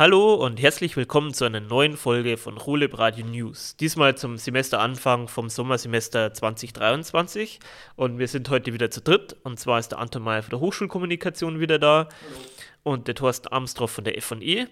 Hallo 0.00 0.32
und 0.32 0.62
herzlich 0.62 0.96
willkommen 0.96 1.34
zu 1.34 1.44
einer 1.44 1.60
neuen 1.60 1.94
Folge 1.94 2.38
von 2.38 2.56
Roleb 2.56 2.98
Radio 2.98 3.26
News. 3.26 3.76
Diesmal 3.76 4.16
zum 4.16 4.38
Semesteranfang 4.38 5.28
vom 5.28 5.50
Sommersemester 5.50 6.32
2023 6.32 7.60
und 7.96 8.18
wir 8.18 8.26
sind 8.26 8.48
heute 8.48 8.72
wieder 8.72 8.90
zu 8.90 9.02
dritt 9.02 9.36
und 9.42 9.60
zwar 9.60 9.78
ist 9.78 9.90
der 9.90 9.98
Anton 9.98 10.22
Mayer 10.22 10.42
von 10.42 10.52
der 10.52 10.60
Hochschulkommunikation 10.60 11.60
wieder 11.60 11.78
da 11.78 12.08
Hallo. 12.08 12.40
und 12.82 13.08
der 13.08 13.14
Thorsten 13.14 13.52
Amstroff 13.52 13.90
von 13.90 14.04
der 14.04 14.18
FE 14.22 14.68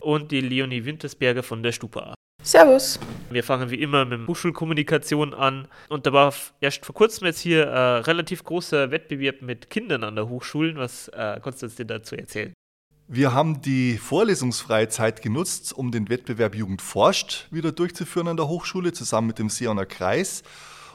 und 0.00 0.32
die 0.32 0.40
Leonie 0.40 0.86
Wintersberger 0.86 1.44
von 1.44 1.62
der 1.62 1.70
Stupa. 1.70 2.14
Servus. 2.42 2.98
Wir 3.30 3.44
fangen 3.44 3.70
wie 3.70 3.80
immer 3.80 4.04
mit 4.04 4.26
Hochschulkommunikation 4.26 5.34
an. 5.34 5.68
Und 5.88 6.04
da 6.06 6.12
war 6.12 6.34
erst 6.60 6.84
vor 6.84 6.96
kurzem 6.96 7.28
jetzt 7.28 7.38
hier 7.38 7.68
ein 7.68 7.76
äh, 7.76 7.98
relativ 7.98 8.42
großer 8.42 8.90
Wettbewerb 8.90 9.40
mit 9.40 9.70
Kindern 9.70 10.02
an 10.02 10.16
der 10.16 10.28
Hochschule. 10.28 10.74
Was 10.74 11.06
äh, 11.06 11.38
kannst 11.40 11.62
du 11.62 11.66
uns 11.66 11.76
denn 11.76 11.86
dazu 11.86 12.16
erzählen? 12.16 12.52
Wir 13.14 13.34
haben 13.34 13.60
die 13.60 13.98
vorlesungsfreie 13.98 14.88
Zeit 14.88 15.20
genutzt, 15.20 15.74
um 15.74 15.90
den 15.90 16.08
Wettbewerb 16.08 16.54
Jugend 16.54 16.80
forscht 16.80 17.46
wieder 17.50 17.70
durchzuführen 17.70 18.26
an 18.26 18.38
der 18.38 18.48
Hochschule, 18.48 18.94
zusammen 18.94 19.26
mit 19.26 19.38
dem 19.38 19.50
Seoner 19.50 19.84
Kreis. 19.84 20.42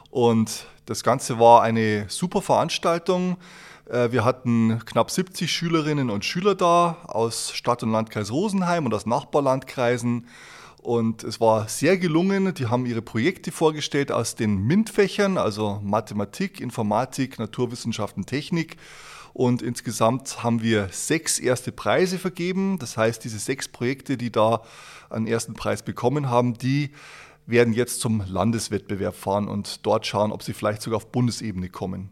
Und 0.09 0.65
das 0.87 1.03
Ganze 1.03 1.37
war 1.37 1.61
eine 1.61 2.05
super 2.09 2.41
Veranstaltung. 2.41 3.37
Äh, 3.87 4.11
wir 4.11 4.25
hatten 4.25 4.79
knapp 4.83 5.11
70 5.11 5.51
Schülerinnen 5.51 6.09
und 6.09 6.25
Schüler 6.25 6.55
da 6.55 6.97
aus 7.05 7.51
Stadt- 7.53 7.83
und 7.83 7.91
Landkreis 7.91 8.31
Rosenheim 8.31 8.87
und 8.87 8.95
aus 8.95 9.05
Nachbarlandkreisen. 9.05 10.25
Und 10.81 11.23
es 11.23 11.39
war 11.39 11.69
sehr 11.69 11.99
gelungen. 11.99 12.51
Die 12.55 12.65
haben 12.65 12.87
ihre 12.87 13.03
Projekte 13.03 13.51
vorgestellt 13.51 14.11
aus 14.11 14.33
den 14.33 14.65
MINT-Fächern, 14.65 15.37
also 15.37 15.81
Mathematik, 15.83 16.61
Informatik, 16.61 17.37
Naturwissenschaften, 17.37 18.25
Technik. 18.25 18.77
Und 19.37 19.61
insgesamt 19.61 20.41
haben 20.41 20.63
wir 20.63 20.87
sechs 20.89 21.37
erste 21.37 21.71
Preise 21.71 22.17
vergeben. 22.17 22.79
Das 22.79 22.97
heißt, 22.97 23.23
diese 23.23 23.37
sechs 23.37 23.67
Projekte, 23.67 24.17
die 24.17 24.31
da 24.31 24.63
einen 25.11 25.27
ersten 25.27 25.53
Preis 25.53 25.83
bekommen 25.83 26.31
haben, 26.31 26.57
die 26.57 26.89
werden 27.45 27.71
jetzt 27.71 28.01
zum 28.01 28.23
Landeswettbewerb 28.27 29.13
fahren 29.15 29.47
und 29.47 29.85
dort 29.85 30.07
schauen, 30.07 30.31
ob 30.31 30.41
sie 30.41 30.53
vielleicht 30.53 30.81
sogar 30.81 30.97
auf 30.97 31.11
Bundesebene 31.11 31.69
kommen. 31.69 32.09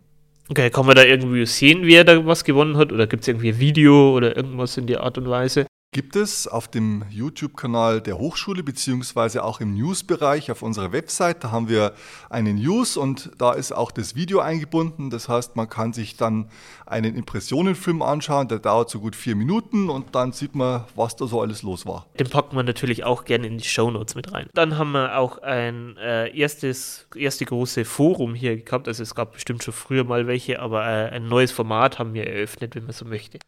Okay, 0.49 0.69
kann 0.69 0.85
man 0.85 0.95
da 0.95 1.03
irgendwie 1.03 1.47
sehen, 1.47 1.79
wer 1.81 2.03
da 2.03 2.23
was 2.27 2.43
gewonnen 2.43 2.77
hat? 2.77 2.91
Oder 2.91 3.07
gibt 3.07 3.23
es 3.23 3.27
irgendwie 3.27 3.49
ein 3.49 3.59
Video 3.59 4.15
oder 4.15 4.37
irgendwas 4.37 4.77
in 4.77 4.85
der 4.85 5.01
Art 5.01 5.17
und 5.17 5.27
Weise? 5.27 5.65
Gibt 5.95 6.17
es 6.17 6.45
auf 6.45 6.67
dem 6.67 7.05
YouTube-Kanal 7.09 8.01
der 8.01 8.17
Hochschule 8.17 8.63
beziehungsweise 8.63 9.45
auch 9.45 9.61
im 9.61 9.75
News-Bereich 9.75 10.51
auf 10.51 10.61
unserer 10.61 10.91
Website. 10.91 11.41
Da 11.45 11.51
haben 11.51 11.69
wir 11.69 11.93
eine 12.29 12.53
News 12.53 12.97
und 12.97 13.31
da 13.37 13.53
ist 13.53 13.71
auch 13.71 13.91
das 13.91 14.13
Video 14.13 14.41
eingebunden. 14.41 15.09
Das 15.09 15.29
heißt, 15.29 15.55
man 15.55 15.69
kann 15.69 15.93
sich 15.93 16.17
dann 16.17 16.49
einen 16.85 17.15
Impressionenfilm 17.15 18.01
anschauen, 18.01 18.49
der 18.49 18.59
dauert 18.59 18.89
so 18.89 18.99
gut 18.99 19.15
vier 19.15 19.37
Minuten 19.37 19.89
und 19.89 20.13
dann 20.15 20.33
sieht 20.33 20.53
man, 20.53 20.83
was 20.95 21.15
da 21.15 21.27
so 21.27 21.39
alles 21.39 21.63
los 21.63 21.85
war. 21.85 22.07
Den 22.19 22.29
packen 22.29 22.57
wir 22.57 22.63
natürlich 22.63 23.05
auch 23.05 23.23
gerne 23.23 23.47
in 23.47 23.57
die 23.57 23.63
Show 23.63 23.89
Notes 23.89 24.15
mit 24.15 24.33
rein. 24.33 24.49
Dann 24.53 24.77
haben 24.77 24.91
wir 24.91 25.17
auch 25.17 25.37
ein 25.43 25.95
äh, 25.95 26.37
erstes, 26.37 27.07
erste 27.15 27.45
große 27.45 27.85
Forum 27.85 28.35
hier 28.35 28.57
gehabt. 28.57 28.89
Also 28.89 29.01
es 29.01 29.15
gab 29.15 29.31
bestimmt 29.31 29.63
schon 29.63 29.73
früher 29.73 30.03
mal 30.03 30.27
welche, 30.27 30.59
aber 30.59 30.85
äh, 30.85 31.11
ein 31.11 31.29
neues 31.29 31.53
Format 31.53 31.99
haben 31.99 32.13
wir 32.13 32.27
eröffnet, 32.27 32.75
wenn 32.75 32.83
man 32.83 32.91
so 32.91 33.05
möchte. 33.05 33.39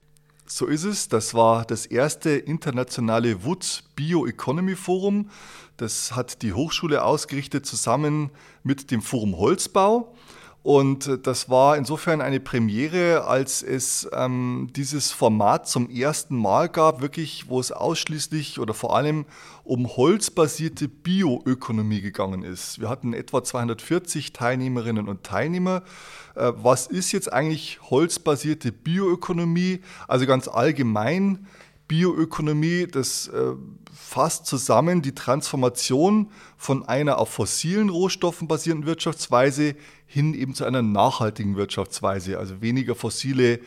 So 0.49 0.65
ist 0.65 0.85
es. 0.85 1.09
Das 1.09 1.33
war 1.33 1.65
das 1.65 1.85
erste 1.85 2.29
internationale 2.29 3.43
WUTS 3.43 3.83
Bioeconomy 3.95 4.75
Forum. 4.75 5.29
Das 5.75 6.15
hat 6.15 6.41
die 6.41 6.53
Hochschule 6.53 7.03
ausgerichtet 7.03 7.65
zusammen 7.65 8.31
mit 8.63 8.89
dem 8.89 9.01
Forum 9.01 9.37
Holzbau. 9.37 10.15
Und 10.67 11.07
äh, 11.07 11.17
das 11.17 11.49
war 11.49 11.77
insofern 11.77 12.19
eine 12.19 12.41
Premiere, 12.41 13.23
als 13.23 13.63
es 13.63 14.05
ähm, 14.11 14.67
dieses 14.75 15.13
Format 15.13 15.65
zum 15.65 15.89
ersten 15.89 16.35
Mal 16.35 16.67
gab, 16.67 16.99
wirklich, 16.99 17.47
wo 17.47 17.61
es 17.61 17.71
ausschließlich 17.71 18.59
oder 18.59 18.73
vor 18.73 18.93
allem 18.93 19.23
um 19.63 19.87
holzbasierte 19.87 20.89
Bioökonomie 20.89 22.01
gegangen 22.01 22.43
ist. 22.43 22.81
Wir 22.81 22.89
hatten 22.89 23.13
etwa 23.13 23.45
240 23.45 24.33
Teilnehmerinnen 24.33 25.07
und 25.07 25.23
Teilnehmer. 25.23 25.83
Äh, 26.35 26.51
was 26.57 26.87
ist 26.87 27.13
jetzt 27.13 27.31
eigentlich 27.31 27.79
holzbasierte 27.89 28.73
Bioökonomie? 28.73 29.79
Also 30.09 30.25
ganz 30.25 30.49
allgemein 30.49 31.47
Bioökonomie, 31.87 32.87
das 32.87 33.27
äh, 33.27 33.53
fasst 33.93 34.45
zusammen 34.45 35.01
die 35.01 35.15
Transformation 35.15 36.31
von 36.57 36.87
einer 36.87 37.17
auf 37.17 37.29
fossilen 37.29 37.89
Rohstoffen 37.89 38.47
basierenden 38.47 38.87
Wirtschaftsweise 38.87 39.75
hin 40.05 40.33
eben 40.33 40.53
zu 40.53 40.65
einer 40.65 40.81
nachhaltigen 40.81 41.55
Wirtschaftsweise, 41.55 42.39
also 42.39 42.61
weniger 42.61 42.95
fossile 42.95 43.59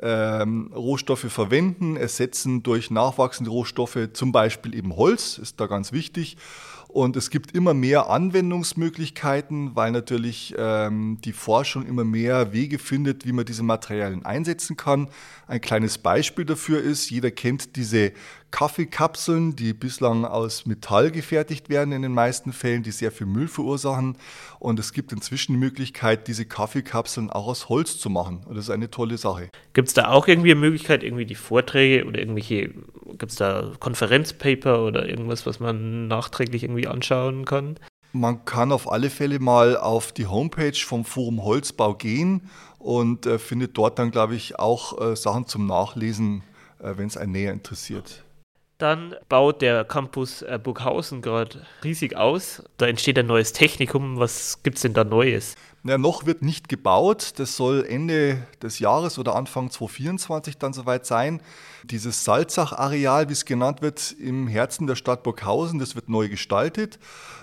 ähm, 0.00 0.72
Rohstoffe 0.74 1.30
verwenden, 1.32 1.96
ersetzen 1.96 2.62
durch 2.62 2.90
nachwachsende 2.90 3.50
Rohstoffe, 3.50 4.10
zum 4.12 4.32
Beispiel 4.32 4.74
eben 4.74 4.96
Holz, 4.96 5.38
ist 5.38 5.60
da 5.60 5.66
ganz 5.66 5.92
wichtig. 5.92 6.36
Und 6.88 7.16
es 7.16 7.28
gibt 7.28 7.54
immer 7.54 7.74
mehr 7.74 8.08
Anwendungsmöglichkeiten, 8.08 9.76
weil 9.76 9.92
natürlich 9.92 10.54
ähm, 10.56 11.18
die 11.22 11.34
Forschung 11.34 11.86
immer 11.86 12.02
mehr 12.02 12.54
Wege 12.54 12.78
findet, 12.78 13.26
wie 13.26 13.32
man 13.32 13.44
diese 13.44 13.62
Materialien 13.62 14.24
einsetzen 14.24 14.74
kann. 14.76 15.08
Ein 15.46 15.60
kleines 15.60 15.98
Beispiel 15.98 16.46
dafür 16.46 16.80
ist, 16.80 17.10
jeder 17.10 17.30
kennt 17.30 17.76
diese 17.76 18.12
Kaffeekapseln, 18.50 19.56
die 19.56 19.74
bislang 19.74 20.24
aus 20.24 20.64
Metall 20.64 21.10
gefertigt 21.10 21.68
werden 21.68 21.92
in 21.92 22.02
den 22.02 22.12
meisten 22.12 22.52
Fällen, 22.52 22.82
die 22.82 22.90
sehr 22.90 23.12
viel 23.12 23.26
Müll 23.26 23.48
verursachen. 23.48 24.16
Und 24.58 24.78
es 24.78 24.92
gibt 24.92 25.12
inzwischen 25.12 25.52
die 25.52 25.58
Möglichkeit, 25.58 26.28
diese 26.28 26.46
Kaffeekapseln 26.46 27.30
auch 27.30 27.46
aus 27.46 27.68
Holz 27.68 27.98
zu 27.98 28.08
machen. 28.08 28.40
Und 28.46 28.56
das 28.56 28.64
ist 28.64 28.70
eine 28.70 28.90
tolle 28.90 29.18
Sache. 29.18 29.50
Gibt 29.74 29.88
es 29.88 29.94
da 29.94 30.08
auch 30.08 30.26
irgendwie 30.26 30.52
eine 30.52 30.60
Möglichkeit, 30.60 31.02
irgendwie 31.02 31.26
die 31.26 31.34
Vorträge 31.34 32.06
oder 32.06 32.18
irgendwelche, 32.18 32.70
gibt 33.18 33.30
es 33.30 33.36
da 33.36 33.72
Konferenzpaper 33.78 34.82
oder 34.84 35.08
irgendwas, 35.08 35.44
was 35.44 35.60
man 35.60 36.08
nachträglich 36.08 36.64
irgendwie 36.64 36.88
anschauen 36.88 37.44
kann? 37.44 37.78
Man 38.12 38.46
kann 38.46 38.72
auf 38.72 38.90
alle 38.90 39.10
Fälle 39.10 39.38
mal 39.38 39.76
auf 39.76 40.12
die 40.12 40.26
Homepage 40.26 40.72
vom 40.74 41.04
Forum 41.04 41.44
Holzbau 41.44 41.94
gehen 41.94 42.48
und 42.78 43.26
äh, 43.26 43.38
findet 43.38 43.76
dort 43.76 43.98
dann, 43.98 44.10
glaube 44.10 44.34
ich, 44.34 44.58
auch 44.58 44.98
äh, 44.98 45.14
Sachen 45.14 45.46
zum 45.46 45.66
Nachlesen, 45.66 46.42
äh, 46.78 46.94
wenn 46.96 47.06
es 47.06 47.18
einen 47.18 47.32
näher 47.32 47.52
interessiert. 47.52 48.24
Dann 48.78 49.16
baut 49.28 49.60
der 49.60 49.84
Campus 49.84 50.42
äh, 50.42 50.56
Burghausen 50.62 51.20
gerade 51.20 51.66
riesig 51.82 52.16
aus. 52.16 52.62
Da 52.76 52.86
entsteht 52.86 53.18
ein 53.18 53.26
neues 53.26 53.52
Technikum. 53.52 54.20
Was 54.20 54.62
gibt 54.62 54.76
es 54.76 54.82
denn 54.82 54.94
da 54.94 55.02
Neues? 55.02 55.56
Ja, 55.84 55.96
noch 55.96 56.26
wird 56.26 56.42
nicht 56.42 56.68
gebaut. 56.68 57.34
Das 57.36 57.56
soll 57.56 57.86
Ende 57.88 58.44
des 58.60 58.80
Jahres 58.80 59.18
oder 59.18 59.36
Anfang 59.36 59.70
2024 59.70 60.58
dann 60.58 60.72
soweit 60.72 61.06
sein. 61.06 61.40
Dieses 61.84 62.24
Salzach-Areal, 62.24 63.28
wie 63.28 63.32
es 63.32 63.44
genannt 63.44 63.80
wird, 63.80 64.12
im 64.18 64.48
Herzen 64.48 64.88
der 64.88 64.96
Stadt 64.96 65.22
Burghausen, 65.22 65.78
das 65.78 65.94
wird 65.94 66.08
neu 66.08 66.28
gestaltet. 66.28 66.98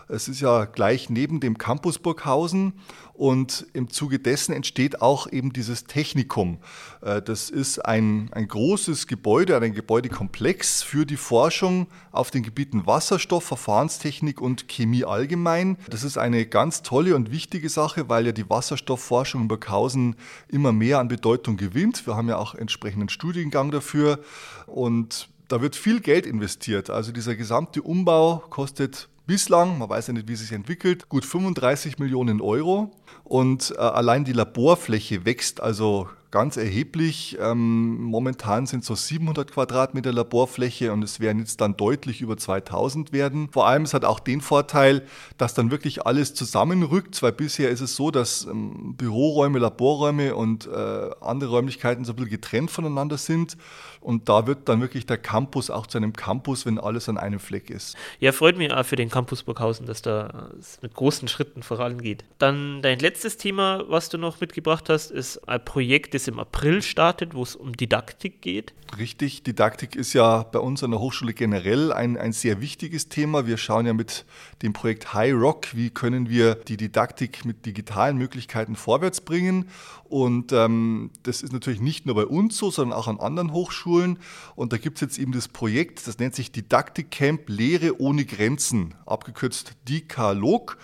Es 0.07 0.28
ist 0.28 0.40
ja 0.40 0.66
gleich 0.66 1.09
neben 1.09 1.40
dem 1.40 1.57
Campus 1.57 1.97
Burghausen 1.97 2.73
und 3.13 3.66
im 3.73 3.90
Zuge 3.90 4.19
dessen 4.19 4.53
entsteht 4.53 5.02
auch 5.02 5.31
eben 5.31 5.52
dieses 5.52 5.85
Technikum. 5.85 6.59
Äh, 7.02 7.22
das 7.22 7.50
ist 7.50 7.79
ein, 7.79 8.29
ein 8.34 8.47
großes 8.47 9.07
Gebäude, 9.07 9.57
ein 9.57 9.73
Gebäudekomplex 9.73 10.84
für 10.84 11.06
die 11.06 11.17
Forschung 11.17 11.88
auf 12.12 12.29
den 12.29 12.44
Gebieten 12.44 12.85
Wasserstoff, 12.85 13.46
Verfahrenstechnik 13.46 14.41
und 14.41 14.67
Chemie 14.67 15.06
allgemein. 15.06 15.78
Das 15.90 16.03
ist 16.03 16.17
eine 16.17 16.46
ganz 16.46 16.84
tolle 16.84 17.16
und 17.16 17.31
wichtige 17.31 17.69
Sache, 17.69 18.07
weil 18.09 18.24
ja 18.25 18.31
die 18.31 18.49
Wasserstoffforschung 18.49 19.43
in 19.43 19.47
Burghausen 19.47 20.15
immer 20.47 20.71
mehr 20.71 20.99
an 20.99 21.07
Bedeutung 21.07 21.57
gewinnt. 21.57 22.05
Wir 22.07 22.15
haben 22.15 22.29
ja 22.29 22.37
auch 22.37 22.55
entsprechenden 22.55 23.09
Studiengang 23.09 23.71
dafür 23.71 24.19
und 24.65 25.29
da 25.47 25.61
wird 25.61 25.75
viel 25.75 25.99
Geld 25.99 26.25
investiert. 26.25 26.89
Also 26.89 27.11
dieser 27.11 27.35
gesamte 27.35 27.81
Umbau 27.81 28.43
kostet 28.49 29.09
bislang, 29.27 29.77
man 29.77 29.89
weiß 29.89 30.07
ja 30.07 30.13
nicht, 30.13 30.27
wie 30.27 30.33
es 30.33 30.39
sich 30.39 30.51
entwickelt, 30.51 31.09
gut 31.09 31.25
35 31.25 31.99
Millionen 31.99 32.41
Euro. 32.41 32.91
Und 33.23 33.73
äh, 33.77 33.79
allein 33.79 34.23
die 34.23 34.33
Laborfläche 34.33 35.25
wächst 35.25 35.61
also 35.61 36.09
ganz 36.35 36.57
erheblich. 36.57 37.38
Ähm, 37.40 37.96
momentan 38.03 38.66
sind 38.66 38.84
so 38.84 38.94
700 38.94 39.53
Quadratmeter 39.53 40.12
Laborfläche 40.12 40.91
und 40.91 41.01
es 41.01 41.22
werden 41.22 41.40
jetzt 41.40 41.62
dann 41.62 41.78
deutlich 41.78 42.20
über 42.20 42.35
2000 42.35 43.14
werden. 43.14 43.47
Vor 43.53 43.67
allem, 43.67 43.84
es 43.84 43.93
hat 43.93 44.03
auch 44.03 44.20
den 44.20 44.41
Vorteil, 44.41 45.03
dass 45.37 45.53
dann 45.53 45.72
wirklich 45.72 46.05
alles 46.05 46.34
zusammenrückt, 46.34 47.23
weil 47.23 47.32
bisher 47.32 47.70
ist 47.70 47.79
es 47.79 47.96
so, 47.96 48.11
dass 48.11 48.43
ähm, 48.43 48.96
Büroräume, 48.97 49.59
Laborräume 49.59 50.35
und 50.35 50.67
äh, 50.67 51.09
andere 51.22 51.52
Räumlichkeiten 51.52 52.03
so 52.03 52.11
ein 52.11 52.17
bisschen 52.17 52.32
getrennt 52.32 52.70
voneinander 52.70 53.17
sind. 53.17 53.55
Und 54.02 54.28
da 54.28 54.46
wird 54.46 54.67
dann 54.70 54.81
wirklich 54.81 55.05
der 55.05 55.17
Campus 55.17 55.70
auch 55.70 55.88
zu 55.88 55.97
einem 55.97 56.14
Campus, 56.14 56.66
wenn 56.66 56.78
alles 56.78 57.08
an 57.08 57.17
einem 57.17 57.40
Fleck 57.40 57.70
ist. 57.70 57.96
Ja, 58.20 58.34
freut 58.34 58.58
mich 58.58 58.72
auch 58.72 58.85
für 58.85 58.97
den 58.97 59.09
Campus 59.09 59.41
Burghausen, 59.43 59.88
dass 59.88 60.02
da 60.02 60.52
es 60.59 60.79
mit 60.81 60.93
großen 60.93 61.28
Schritten 61.28 61.64
vorangeht. 61.64 62.26
Dann 62.38 62.81
dein 62.81 62.99
letztes 62.99 63.38
Thema, 63.38 63.84
was 63.88 64.09
du 64.09 64.17
noch 64.17 64.41
mitgebracht 64.41 64.90
hast, 64.90 65.11
ist 65.11 65.47
ein 65.47 65.64
Projekt, 65.64 66.14
das 66.14 66.24
das 66.25 66.33
im 66.33 66.39
April 66.39 66.81
startet, 66.81 67.33
wo 67.33 67.43
es 67.43 67.55
um 67.55 67.73
Didaktik 67.73 68.41
geht. 68.41 68.73
Richtig, 68.97 69.43
Didaktik 69.43 69.95
ist 69.95 70.13
ja 70.13 70.43
bei 70.43 70.59
uns 70.59 70.83
an 70.83 70.91
der 70.91 70.99
Hochschule 70.99 71.33
generell 71.33 71.91
ein, 71.91 72.17
ein 72.17 72.33
sehr 72.33 72.61
wichtiges 72.61 73.09
Thema. 73.09 73.45
Wir 73.45 73.57
schauen 73.57 73.85
ja 73.85 73.93
mit 73.93 74.25
dem 74.61 74.73
Projekt 74.73 75.13
High 75.13 75.33
Rock, 75.33 75.75
wie 75.75 75.89
können 75.89 76.29
wir 76.29 76.55
die 76.55 76.77
Didaktik 76.77 77.45
mit 77.45 77.66
digitalen 77.66 78.17
Möglichkeiten 78.17 78.75
vorwärts 78.75 79.22
bringen. 79.22 79.69
Und 80.16 80.53
ähm, 80.53 81.12
das 81.23 81.44
ist 81.44 81.52
natürlich 81.52 81.82
nicht 81.82 82.06
nur 82.06 82.16
bei 82.16 82.26
uns 82.26 82.58
so, 82.58 82.72
sondern 82.72 82.97
auch 82.97 83.09
an 83.09 83.20
anderen 83.20 83.52
Hochschulen. 83.52 84.17
Und 84.56 84.72
da 84.72 84.78
gibt 84.78 84.96
es 84.96 85.02
jetzt 85.02 85.17
eben 85.17 85.34
das 85.34 85.50
Projekt, 85.50 86.08
das 86.08 86.20
nennt 86.20 86.35
sich 86.35 86.53
Didaktik 86.53 87.12
Camp 87.12 87.50
Lehre 87.50 88.00
ohne 88.00 88.23
Grenzen, 88.23 88.94
abgekürzt 89.06 89.73
DIKALOG. 89.90 90.78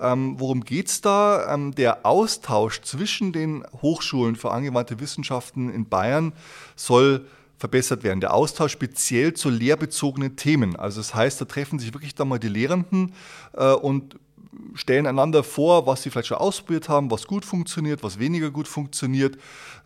Ähm, 0.00 0.40
worum 0.40 0.64
geht 0.64 0.86
es 0.88 1.02
da? 1.02 1.52
Ähm, 1.52 1.74
der 1.74 2.06
Austausch 2.06 2.80
zwischen 2.80 3.34
den 3.34 3.62
Hochschulen 3.82 4.36
für 4.36 4.52
angewandte 4.52 5.00
Wissenschaften 5.00 5.68
in 5.68 5.86
Bayern 5.86 6.32
soll 6.74 7.26
verbessert 7.58 8.04
werden. 8.04 8.20
Der 8.20 8.32
Austausch 8.32 8.72
speziell 8.72 9.34
zu 9.34 9.50
lehrbezogenen 9.50 10.36
Themen. 10.36 10.76
Also 10.76 11.00
das 11.00 11.14
heißt, 11.14 11.38
da 11.38 11.44
treffen 11.44 11.78
sich 11.78 11.92
wirklich 11.92 12.14
dann 12.14 12.28
mal 12.28 12.38
die 12.38 12.48
Lehrenden 12.48 13.12
äh, 13.52 13.70
und 13.70 14.16
stellen 14.74 15.06
einander 15.06 15.44
vor, 15.44 15.86
was 15.86 16.02
sie 16.02 16.10
vielleicht 16.10 16.28
schon 16.28 16.38
ausprobiert 16.38 16.88
haben, 16.88 17.10
was 17.10 17.26
gut 17.26 17.44
funktioniert, 17.44 18.02
was 18.02 18.18
weniger 18.18 18.50
gut 18.50 18.68
funktioniert. 18.68 19.38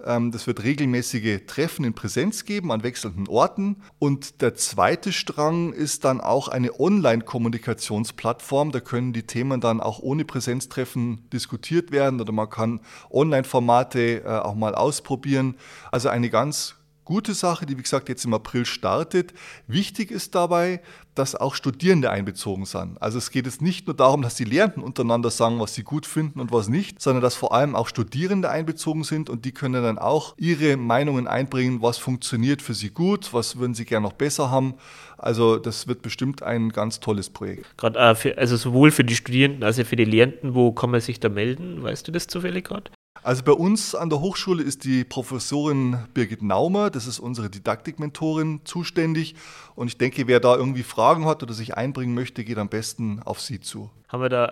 Ähm, 0.05 0.31
das 0.31 0.47
wird 0.47 0.63
regelmäßige 0.63 1.41
Treffen 1.47 1.85
in 1.85 1.95
Präsenz 1.95 2.45
geben 2.45 2.73
an 2.73 2.83
wechselnden 2.83 3.29
Orten. 3.29 3.77
Und 3.99 4.41
der 4.41 4.55
zweite 4.55 5.13
Strang 5.13 5.73
ist 5.73 6.05
dann 6.05 6.21
auch 6.21 6.49
eine 6.49 6.79
Online-Kommunikationsplattform. 6.79 8.73
Da 8.73 8.81
können 8.81 9.13
die 9.13 9.25
Themen 9.25 9.61
dann 9.61 9.81
auch 9.81 9.99
ohne 9.99 10.25
Präsenztreffen 10.25 11.29
diskutiert 11.33 11.93
werden 11.93 12.21
oder 12.21 12.33
man 12.33 12.51
kann 12.51 12.81
Online-Formate 13.11 14.23
äh, 14.25 14.29
auch 14.29 14.55
mal 14.55 14.75
ausprobieren. 14.75 15.57
Also 15.91 16.09
eine 16.09 16.31
ganz 16.31 16.77
gute 17.05 17.35
Sache, 17.35 17.67
die 17.67 17.77
wie 17.77 17.83
gesagt 17.83 18.09
jetzt 18.09 18.25
im 18.25 18.35
April 18.35 18.65
startet. 18.65 19.33
Wichtig 19.67 20.11
ist 20.11 20.35
dabei, 20.35 20.81
dass 21.15 21.35
auch 21.35 21.55
Studierende 21.55 22.11
einbezogen 22.11 22.65
sind. 22.65 23.01
Also 23.03 23.19
es 23.19 23.31
geht 23.31 23.47
jetzt 23.47 23.61
nicht 23.61 23.87
nur 23.87 23.95
darum, 23.95 24.23
dass 24.23 24.35
die 24.35 24.45
Lehrenden 24.45 24.83
untereinander 24.83 25.31
sagen, 25.31 25.61
was 25.61 25.75
sie 25.75 25.83
gut 25.83 26.07
finden 26.07 26.41
und 26.41 26.53
was 26.53 26.69
nicht, 26.69 27.03
sondern 27.03 27.23
dass 27.23 27.35
vor 27.35 27.53
allem 27.53 27.77
auch 27.77 27.89
Studierende 27.89 28.49
einbezogen 28.49 29.05
sind 29.05 29.29
und 29.29 29.45
die 29.45 29.53
können 29.53 29.83
dann 29.83 29.99
auch 29.99 30.35
ihre 30.39 30.77
Meinungen 30.77 31.27
einbringen, 31.27 31.83
was 31.83 31.99
funktioniert 31.99 32.63
für 32.63 32.75
sie 32.75 32.91
gut, 32.91 33.33
was 33.33 33.59
würden 33.59 33.75
sie 33.75 33.85
gerne 33.85 34.07
noch 34.07 34.15
besser 34.15 34.51
haben. 34.51 34.75
Also 35.19 35.59
das 35.59 35.87
wird 35.87 36.03
bestimmt 36.03 36.43
ein 36.43 36.71
ganz 36.71 37.01
tolles 37.01 37.31
Projekt. 37.31 37.77
Gerade 37.77 37.99
äh, 37.99 38.35
also 38.37 38.57
sowohl 38.57 38.91
für 38.91 39.05
die 39.05 39.15
Studierenden 39.15 39.63
als 39.63 39.79
auch 39.79 39.85
für 39.85 39.97
die 39.97 40.05
Lehrenden, 40.05 40.55
wo 40.55 40.73
kann 40.73 40.91
man 40.91 41.01
sich 41.01 41.21
da 41.21 41.29
melden? 41.29 41.83
Weißt 41.83 42.09
du 42.09 42.13
das 42.13 42.27
zufällig 42.27 42.65
gerade? 42.65 42.91
Also 43.25 43.45
bei 43.45 43.53
uns 43.53 43.95
an 43.95 44.11
der 44.11 44.21
Hochschule 44.21 44.65
ist 44.65 44.85
die 44.85 45.05
Professorin 45.05 45.97
Birgit 46.13 46.43
Naumer, 46.43 46.91
das 46.91 47.07
ist 47.07 47.21
unsere 47.21 47.51
Didaktikmentorin, 47.51 48.63
zuständig. 48.65 49.37
Und 49.77 49.87
ich 49.87 49.97
denke, 49.97 50.27
wer 50.27 50.41
da 50.41 50.57
irgendwie 50.57 50.83
Fragen 50.83 51.25
hat 51.25 51.43
oder 51.43 51.55
sich 51.55 51.77
einbringen 51.77 52.15
möchte, 52.15 52.43
geht 52.43 52.59
am 52.59 52.69
besten 52.69 53.23
auf 53.25 53.41
sie 53.41 53.61
zu. 53.61 53.91
Haben 54.09 54.23
wir 54.23 54.29
da 54.29 54.51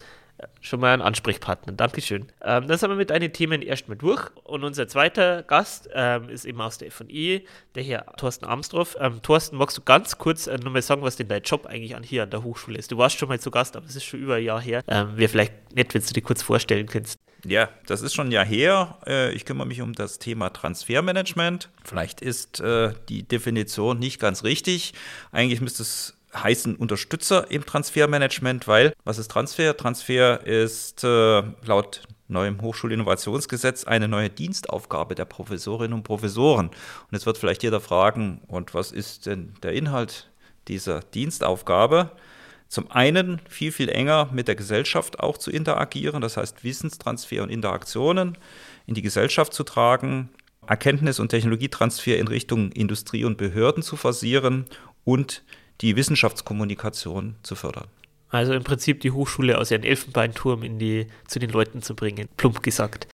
schon 0.60 0.80
mal 0.80 0.92
einen 0.92 1.02
Ansprechpartner. 1.02 1.72
Dankeschön. 1.72 2.26
Ähm, 2.42 2.66
dann 2.66 2.78
sind 2.78 2.90
wir 2.90 2.96
mit 2.96 3.10
deinen 3.10 3.32
Themen 3.32 3.62
erstmal 3.62 3.96
durch. 3.96 4.30
Und 4.44 4.64
unser 4.64 4.88
zweiter 4.88 5.42
Gast 5.42 5.88
ähm, 5.92 6.28
ist 6.28 6.44
eben 6.44 6.60
aus 6.60 6.78
der 6.78 6.90
FE, 6.90 7.42
der 7.74 7.82
Herr 7.82 8.06
Thorsten 8.16 8.44
Armstroff. 8.44 8.96
Ähm, 9.00 9.20
Thorsten, 9.22 9.56
magst 9.56 9.78
du 9.78 9.82
ganz 9.82 10.18
kurz 10.18 10.46
äh, 10.46 10.56
nochmal 10.58 10.82
sagen, 10.82 11.02
was 11.02 11.16
denn 11.16 11.28
dein 11.28 11.42
Job 11.42 11.66
eigentlich 11.66 11.96
an, 11.96 12.02
hier 12.02 12.22
an 12.22 12.30
der 12.30 12.42
Hochschule 12.42 12.78
ist? 12.78 12.92
Du 12.92 12.98
warst 12.98 13.18
schon 13.18 13.28
mal 13.28 13.40
zu 13.40 13.50
Gast, 13.50 13.76
aber 13.76 13.86
es 13.86 13.96
ist 13.96 14.04
schon 14.04 14.20
über 14.20 14.36
ein 14.36 14.44
Jahr 14.44 14.60
her. 14.60 14.82
Ähm, 14.86 15.16
Wäre 15.16 15.28
vielleicht 15.28 15.74
nett, 15.74 15.92
wenn 15.92 16.02
du 16.02 16.12
dir 16.12 16.22
kurz 16.22 16.42
vorstellen 16.42 16.86
könntest. 16.86 17.18
Ja, 17.44 17.68
das 17.86 18.02
ist 18.02 18.14
schon 18.14 18.28
ein 18.28 18.32
Jahr 18.32 18.44
her. 18.44 18.98
Äh, 19.06 19.32
ich 19.32 19.44
kümmere 19.44 19.66
mich 19.66 19.80
um 19.80 19.94
das 19.94 20.18
Thema 20.18 20.50
Transfermanagement. 20.50 21.70
Vielleicht 21.84 22.20
ist 22.20 22.60
äh, 22.60 22.92
die 23.08 23.22
Definition 23.22 23.98
nicht 23.98 24.20
ganz 24.20 24.44
richtig. 24.44 24.92
Eigentlich 25.32 25.60
müsste 25.60 25.82
es 25.82 26.16
heißen 26.34 26.76
Unterstützer 26.76 27.50
im 27.50 27.66
Transfermanagement, 27.66 28.68
weil 28.68 28.92
was 29.04 29.18
ist 29.18 29.30
Transfer? 29.30 29.76
Transfer 29.76 30.46
ist 30.46 31.02
äh, 31.02 31.42
laut 31.64 32.02
neuem 32.28 32.62
Hochschulinnovationsgesetz 32.62 33.84
eine 33.84 34.06
neue 34.06 34.30
Dienstaufgabe 34.30 35.14
der 35.14 35.24
Professorinnen 35.24 35.94
und 35.94 36.04
Professoren. 36.04 36.68
Und 36.68 37.12
jetzt 37.12 37.26
wird 37.26 37.38
vielleicht 37.38 37.62
jeder 37.62 37.80
fragen, 37.80 38.40
und 38.46 38.72
was 38.72 38.92
ist 38.92 39.26
denn 39.26 39.54
der 39.62 39.72
Inhalt 39.72 40.30
dieser 40.68 41.00
Dienstaufgabe? 41.00 42.12
Zum 42.70 42.88
einen 42.88 43.40
viel, 43.48 43.72
viel 43.72 43.88
enger 43.88 44.28
mit 44.32 44.46
der 44.46 44.54
Gesellschaft 44.54 45.18
auch 45.18 45.36
zu 45.36 45.50
interagieren, 45.50 46.20
das 46.20 46.36
heißt 46.36 46.62
Wissenstransfer 46.62 47.42
und 47.42 47.50
Interaktionen 47.50 48.38
in 48.86 48.94
die 48.94 49.02
Gesellschaft 49.02 49.52
zu 49.52 49.64
tragen, 49.64 50.28
Erkenntnis- 50.68 51.18
und 51.18 51.30
Technologietransfer 51.30 52.16
in 52.16 52.28
Richtung 52.28 52.70
Industrie 52.70 53.24
und 53.24 53.38
Behörden 53.38 53.82
zu 53.82 53.96
forcieren 53.96 54.66
und 55.02 55.42
die 55.80 55.96
Wissenschaftskommunikation 55.96 57.34
zu 57.42 57.56
fördern. 57.56 57.88
Also 58.28 58.52
im 58.52 58.62
Prinzip 58.62 59.00
die 59.00 59.10
Hochschule 59.10 59.58
aus 59.58 59.72
ihrem 59.72 59.82
Elfenbeinturm 59.82 60.62
in 60.62 60.78
die, 60.78 61.08
zu 61.26 61.40
den 61.40 61.50
Leuten 61.50 61.82
zu 61.82 61.96
bringen, 61.96 62.28
plump 62.36 62.62
gesagt. 62.62 63.08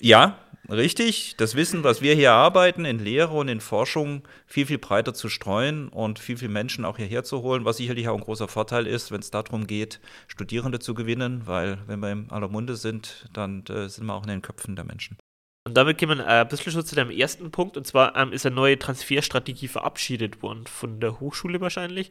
Ja, 0.00 0.38
richtig. 0.68 1.36
Das 1.36 1.54
Wissen, 1.54 1.84
was 1.84 2.02
wir 2.02 2.14
hier 2.14 2.32
arbeiten, 2.32 2.84
in 2.84 2.98
Lehre 2.98 3.32
und 3.34 3.48
in 3.48 3.60
Forschung, 3.60 4.22
viel, 4.46 4.66
viel 4.66 4.78
breiter 4.78 5.14
zu 5.14 5.28
streuen 5.28 5.88
und 5.88 6.18
viel, 6.18 6.36
viel 6.36 6.48
Menschen 6.48 6.84
auch 6.84 6.96
hierher 6.96 7.24
zu 7.24 7.42
holen, 7.42 7.64
was 7.64 7.76
sicherlich 7.78 8.08
auch 8.08 8.16
ein 8.16 8.22
großer 8.22 8.48
Vorteil 8.48 8.86
ist, 8.86 9.10
wenn 9.10 9.20
es 9.20 9.30
darum 9.30 9.66
geht, 9.66 10.00
Studierende 10.28 10.78
zu 10.78 10.94
gewinnen, 10.94 11.42
weil 11.46 11.78
wenn 11.86 12.00
wir 12.00 12.10
im 12.10 12.30
aller 12.32 12.48
Munde 12.48 12.76
sind, 12.76 13.28
dann 13.32 13.64
äh, 13.66 13.88
sind 13.88 14.06
wir 14.06 14.14
auch 14.14 14.22
in 14.22 14.28
den 14.28 14.42
Köpfen 14.42 14.76
der 14.76 14.84
Menschen. 14.84 15.16
Und 15.64 15.76
damit 15.76 15.98
kommen 15.98 16.18
wir 16.18 16.26
äh, 16.26 16.40
ein 16.40 16.48
bisschen 16.48 16.72
schon 16.72 16.84
zu 16.84 16.96
deinem 16.96 17.10
ersten 17.10 17.50
Punkt, 17.50 17.76
und 17.76 17.86
zwar 17.86 18.16
ähm, 18.16 18.32
ist 18.32 18.44
eine 18.44 18.56
neue 18.56 18.78
Transferstrategie 18.78 19.68
verabschiedet 19.68 20.42
worden 20.42 20.66
von 20.66 20.98
der 20.98 21.20
Hochschule 21.20 21.60
wahrscheinlich. 21.60 22.10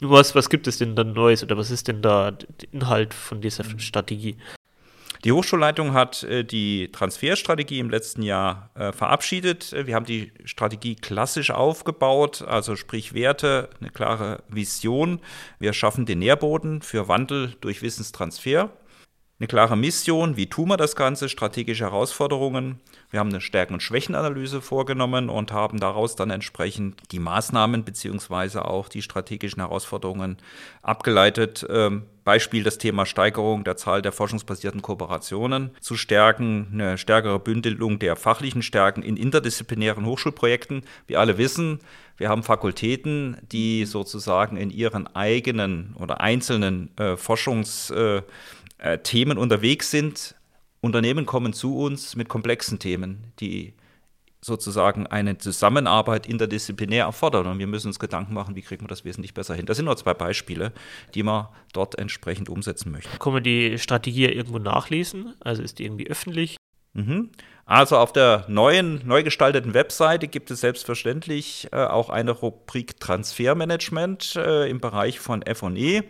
Was, 0.00 0.34
was 0.34 0.50
gibt 0.50 0.66
es 0.66 0.78
denn 0.78 0.94
da 0.94 1.04
Neues 1.04 1.42
oder 1.42 1.56
was 1.56 1.70
ist 1.70 1.88
denn 1.88 2.02
da 2.02 2.30
der 2.30 2.72
Inhalt 2.72 3.14
von 3.14 3.40
dieser 3.40 3.64
mhm. 3.64 3.78
Strategie? 3.78 4.36
Die 5.26 5.32
Hochschulleitung 5.32 5.92
hat 5.92 6.22
äh, 6.22 6.44
die 6.44 6.88
Transferstrategie 6.92 7.80
im 7.80 7.90
letzten 7.90 8.22
Jahr 8.22 8.70
äh, 8.76 8.92
verabschiedet. 8.92 9.72
Wir 9.72 9.96
haben 9.96 10.06
die 10.06 10.30
Strategie 10.44 10.94
klassisch 10.94 11.50
aufgebaut, 11.50 12.42
also 12.42 12.76
sprich 12.76 13.12
Werte, 13.12 13.68
eine 13.80 13.90
klare 13.90 14.44
Vision. 14.48 15.18
Wir 15.58 15.72
schaffen 15.72 16.06
den 16.06 16.20
Nährboden 16.20 16.80
für 16.80 17.08
Wandel 17.08 17.56
durch 17.60 17.82
Wissenstransfer 17.82 18.70
eine 19.38 19.48
klare 19.48 19.76
Mission, 19.76 20.38
wie 20.38 20.46
tun 20.46 20.68
wir 20.68 20.78
das 20.78 20.96
Ganze, 20.96 21.28
strategische 21.28 21.84
Herausforderungen. 21.84 22.80
Wir 23.10 23.20
haben 23.20 23.28
eine 23.28 23.42
Stärken- 23.42 23.74
und 23.74 23.82
Schwächenanalyse 23.82 24.62
vorgenommen 24.62 25.28
und 25.28 25.52
haben 25.52 25.78
daraus 25.78 26.16
dann 26.16 26.30
entsprechend 26.30 27.12
die 27.12 27.18
Maßnahmen 27.18 27.84
beziehungsweise 27.84 28.64
auch 28.64 28.88
die 28.88 29.02
strategischen 29.02 29.60
Herausforderungen 29.60 30.38
abgeleitet. 30.80 31.66
Ähm, 31.68 32.04
Beispiel 32.24 32.64
das 32.64 32.78
Thema 32.78 33.04
Steigerung 33.04 33.62
der 33.62 33.76
Zahl 33.76 34.00
der 34.00 34.10
forschungsbasierten 34.10 34.80
Kooperationen 34.80 35.70
zu 35.80 35.96
stärken, 35.96 36.68
eine 36.72 36.96
stärkere 36.96 37.38
Bündelung 37.38 37.98
der 37.98 38.16
fachlichen 38.16 38.62
Stärken 38.62 39.02
in 39.02 39.18
interdisziplinären 39.18 40.06
Hochschulprojekten. 40.06 40.82
Wir 41.06 41.20
alle 41.20 41.36
wissen, 41.36 41.80
wir 42.16 42.30
haben 42.30 42.42
Fakultäten, 42.42 43.36
die 43.52 43.84
sozusagen 43.84 44.56
in 44.56 44.70
ihren 44.70 45.06
eigenen 45.14 45.94
oder 45.98 46.22
einzelnen 46.22 46.88
äh, 46.96 47.12
Forschungs- 47.12 47.94
äh, 47.94 48.22
äh, 48.78 48.98
Themen 48.98 49.38
unterwegs 49.38 49.90
sind. 49.90 50.34
Unternehmen 50.80 51.26
kommen 51.26 51.52
zu 51.52 51.78
uns 51.78 52.16
mit 52.16 52.28
komplexen 52.28 52.78
Themen, 52.78 53.32
die 53.40 53.74
sozusagen 54.40 55.06
eine 55.06 55.38
Zusammenarbeit 55.38 56.26
interdisziplinär 56.26 57.04
erfordern. 57.04 57.46
Und 57.46 57.58
wir 57.58 57.66
müssen 57.66 57.88
uns 57.88 57.98
Gedanken 57.98 58.34
machen, 58.34 58.54
wie 58.54 58.62
kriegen 58.62 58.84
wir 58.84 58.88
das 58.88 59.04
wesentlich 59.04 59.34
besser 59.34 59.54
hin. 59.54 59.66
Das 59.66 59.76
sind 59.76 59.86
nur 59.86 59.96
zwei 59.96 60.14
Beispiele, 60.14 60.72
die 61.14 61.24
wir 61.24 61.50
dort 61.72 61.98
entsprechend 61.98 62.48
umsetzen 62.48 62.92
möchten. 62.92 63.18
Kann 63.18 63.32
man 63.32 63.42
die 63.42 63.78
Strategie 63.78 64.26
irgendwo 64.26 64.58
nachlesen? 64.58 65.34
Also 65.40 65.62
ist 65.62 65.78
die 65.78 65.84
irgendwie 65.84 66.08
öffentlich? 66.08 66.56
Mhm. 66.92 67.30
Also 67.64 67.98
auf 67.98 68.12
der 68.12 68.44
neuen, 68.48 69.02
neu 69.04 69.24
gestalteten 69.24 69.74
Webseite 69.74 70.28
gibt 70.28 70.52
es 70.52 70.60
selbstverständlich 70.60 71.68
äh, 71.72 71.84
auch 71.84 72.10
eine 72.10 72.30
Rubrik 72.30 73.00
Transfermanagement 73.00 74.36
äh, 74.36 74.70
im 74.70 74.80
Bereich 74.80 75.18
von 75.18 75.42
FE. 75.42 76.04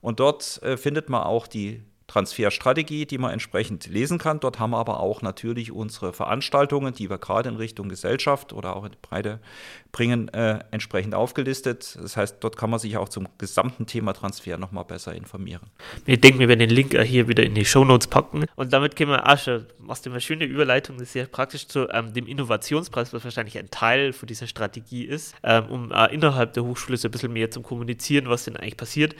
Und 0.00 0.20
dort 0.20 0.60
äh, 0.62 0.76
findet 0.76 1.08
man 1.08 1.22
auch 1.22 1.46
die 1.46 1.82
Transferstrategie, 2.06 3.04
die 3.04 3.18
man 3.18 3.32
entsprechend 3.32 3.86
lesen 3.86 4.18
kann. 4.18 4.38
Dort 4.38 4.60
haben 4.60 4.70
wir 4.70 4.78
aber 4.78 5.00
auch 5.00 5.22
natürlich 5.22 5.72
unsere 5.72 6.12
Veranstaltungen, 6.12 6.94
die 6.94 7.10
wir 7.10 7.18
gerade 7.18 7.48
in 7.48 7.56
Richtung 7.56 7.88
Gesellschaft 7.88 8.52
oder 8.52 8.76
auch 8.76 8.84
in 8.84 8.92
die 8.92 8.98
Breite 9.02 9.40
bringen, 9.90 10.28
äh, 10.28 10.60
entsprechend 10.70 11.14
aufgelistet. 11.14 11.98
Das 12.00 12.16
heißt, 12.16 12.36
dort 12.40 12.56
kann 12.56 12.70
man 12.70 12.78
sich 12.78 12.96
auch 12.96 13.08
zum 13.08 13.26
gesamten 13.38 13.86
Thema 13.86 14.12
Transfer 14.12 14.56
nochmal 14.56 14.84
besser 14.84 15.14
informieren. 15.14 15.62
Ich 16.04 16.20
denke, 16.20 16.38
wir 16.38 16.48
werden 16.48 16.60
den 16.60 16.70
Link 16.70 16.96
hier 17.02 17.26
wieder 17.26 17.42
in 17.42 17.54
die 17.54 17.64
Show 17.64 17.84
Notes 17.84 18.06
packen. 18.06 18.44
Und 18.54 18.72
damit 18.72 18.94
können 18.94 19.10
wir, 19.10 19.26
Asche, 19.26 19.66
machst 19.78 20.06
du 20.06 20.10
eine 20.10 20.20
schöne 20.20 20.44
Überleitung, 20.44 20.98
das 20.98 21.08
ist 21.08 21.14
ja 21.14 21.26
praktisch 21.26 21.66
zu 21.66 21.88
ähm, 21.90 22.12
dem 22.12 22.26
Innovationspreis, 22.26 23.12
was 23.12 23.24
wahrscheinlich 23.24 23.58
ein 23.58 23.70
Teil 23.70 24.12
von 24.12 24.28
dieser 24.28 24.46
Strategie 24.46 25.04
ist, 25.04 25.34
ähm, 25.42 25.66
um 25.66 25.92
äh, 25.92 26.14
innerhalb 26.14 26.52
der 26.52 26.64
Hochschule 26.64 26.96
so 26.96 27.08
ein 27.08 27.10
bisschen 27.10 27.32
mehr 27.32 27.50
zu 27.50 27.62
kommunizieren, 27.62 28.28
was 28.28 28.44
denn 28.44 28.56
eigentlich 28.56 28.76
passiert. 28.76 29.16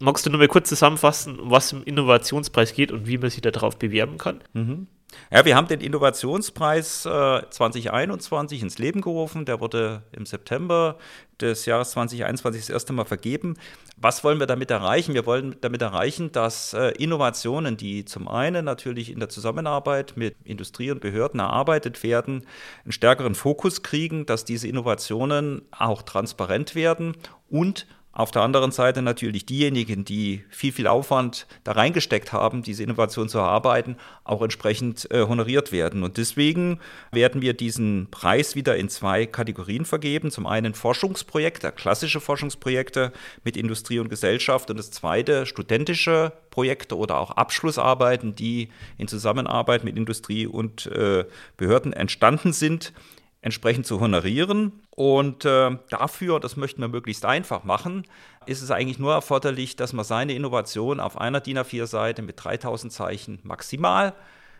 Magst 0.00 0.26
du 0.26 0.30
nur 0.30 0.38
mal 0.38 0.48
kurz 0.48 0.68
zusammenfassen, 0.68 1.40
um 1.40 1.50
was 1.50 1.72
im 1.72 1.82
Innovationspreis 1.82 2.72
geht 2.74 2.92
und 2.92 3.06
wie 3.06 3.18
man 3.18 3.30
sich 3.30 3.40
darauf 3.40 3.78
bewerben 3.78 4.18
kann? 4.18 4.40
Mhm. 4.52 4.86
Ja, 5.30 5.44
wir 5.44 5.56
haben 5.56 5.68
den 5.68 5.80
Innovationspreis 5.80 7.06
äh, 7.06 7.42
2021 7.48 8.62
ins 8.62 8.78
Leben 8.78 9.00
gerufen. 9.00 9.44
Der 9.44 9.60
wurde 9.60 10.02
im 10.12 10.26
September 10.26 10.98
des 11.40 11.66
Jahres 11.66 11.90
2021 11.90 12.62
das 12.62 12.70
erste 12.70 12.92
Mal 12.92 13.04
vergeben. 13.04 13.56
Was 13.96 14.22
wollen 14.22 14.38
wir 14.38 14.46
damit 14.46 14.70
erreichen? 14.70 15.14
Wir 15.14 15.26
wollen 15.26 15.56
damit 15.60 15.82
erreichen, 15.82 16.32
dass 16.32 16.74
äh, 16.74 16.90
Innovationen, 16.98 17.76
die 17.76 18.04
zum 18.04 18.28
einen 18.28 18.64
natürlich 18.64 19.10
in 19.10 19.18
der 19.18 19.28
Zusammenarbeit 19.28 20.14
mit 20.16 20.36
Industrie 20.44 20.90
und 20.90 21.00
Behörden 21.00 21.40
erarbeitet 21.40 22.02
werden, 22.02 22.46
einen 22.84 22.92
stärkeren 22.92 23.34
Fokus 23.34 23.82
kriegen, 23.82 24.26
dass 24.26 24.44
diese 24.44 24.68
Innovationen 24.68 25.62
auch 25.70 26.02
transparent 26.02 26.74
werden 26.74 27.16
und 27.50 27.86
auf 28.18 28.32
der 28.32 28.42
anderen 28.42 28.72
Seite 28.72 29.00
natürlich 29.00 29.46
diejenigen, 29.46 30.04
die 30.04 30.44
viel, 30.50 30.72
viel 30.72 30.88
Aufwand 30.88 31.46
da 31.62 31.70
reingesteckt 31.70 32.32
haben, 32.32 32.64
diese 32.64 32.82
Innovation 32.82 33.28
zu 33.28 33.38
erarbeiten, 33.38 33.96
auch 34.24 34.42
entsprechend 34.42 35.08
äh, 35.12 35.22
honoriert 35.22 35.70
werden. 35.70 36.02
Und 36.02 36.16
deswegen 36.16 36.80
werden 37.12 37.42
wir 37.42 37.54
diesen 37.54 38.08
Preis 38.10 38.56
wieder 38.56 38.76
in 38.76 38.88
zwei 38.88 39.24
Kategorien 39.24 39.84
vergeben. 39.84 40.32
Zum 40.32 40.48
einen 40.48 40.74
Forschungsprojekte, 40.74 41.70
klassische 41.70 42.18
Forschungsprojekte 42.18 43.12
mit 43.44 43.56
Industrie 43.56 44.00
und 44.00 44.08
Gesellschaft 44.08 44.68
und 44.68 44.78
das 44.78 44.90
zweite 44.90 45.46
studentische 45.46 46.32
Projekte 46.50 46.96
oder 46.96 47.20
auch 47.20 47.30
Abschlussarbeiten, 47.30 48.34
die 48.34 48.70
in 48.96 49.06
Zusammenarbeit 49.06 49.84
mit 49.84 49.96
Industrie 49.96 50.48
und 50.48 50.86
äh, 50.86 51.24
Behörden 51.56 51.92
entstanden 51.92 52.52
sind 52.52 52.92
entsprechend 53.40 53.86
zu 53.86 54.00
honorieren. 54.00 54.72
Und 54.90 55.44
äh, 55.44 55.76
dafür, 55.90 56.40
das 56.40 56.56
möchten 56.56 56.80
wir 56.80 56.88
möglichst 56.88 57.24
einfach 57.24 57.64
machen, 57.64 58.06
ist 58.46 58.62
es 58.62 58.70
eigentlich 58.70 58.98
nur 58.98 59.12
erforderlich, 59.12 59.76
dass 59.76 59.92
man 59.92 60.04
seine 60.04 60.32
Innovation 60.32 61.00
auf 61.00 61.20
einer 61.20 61.40
DIN 61.40 61.58
A4-Seite 61.58 62.22
mit 62.22 62.42
3000 62.42 62.92
Zeichen 62.92 63.38
maximal 63.42 64.14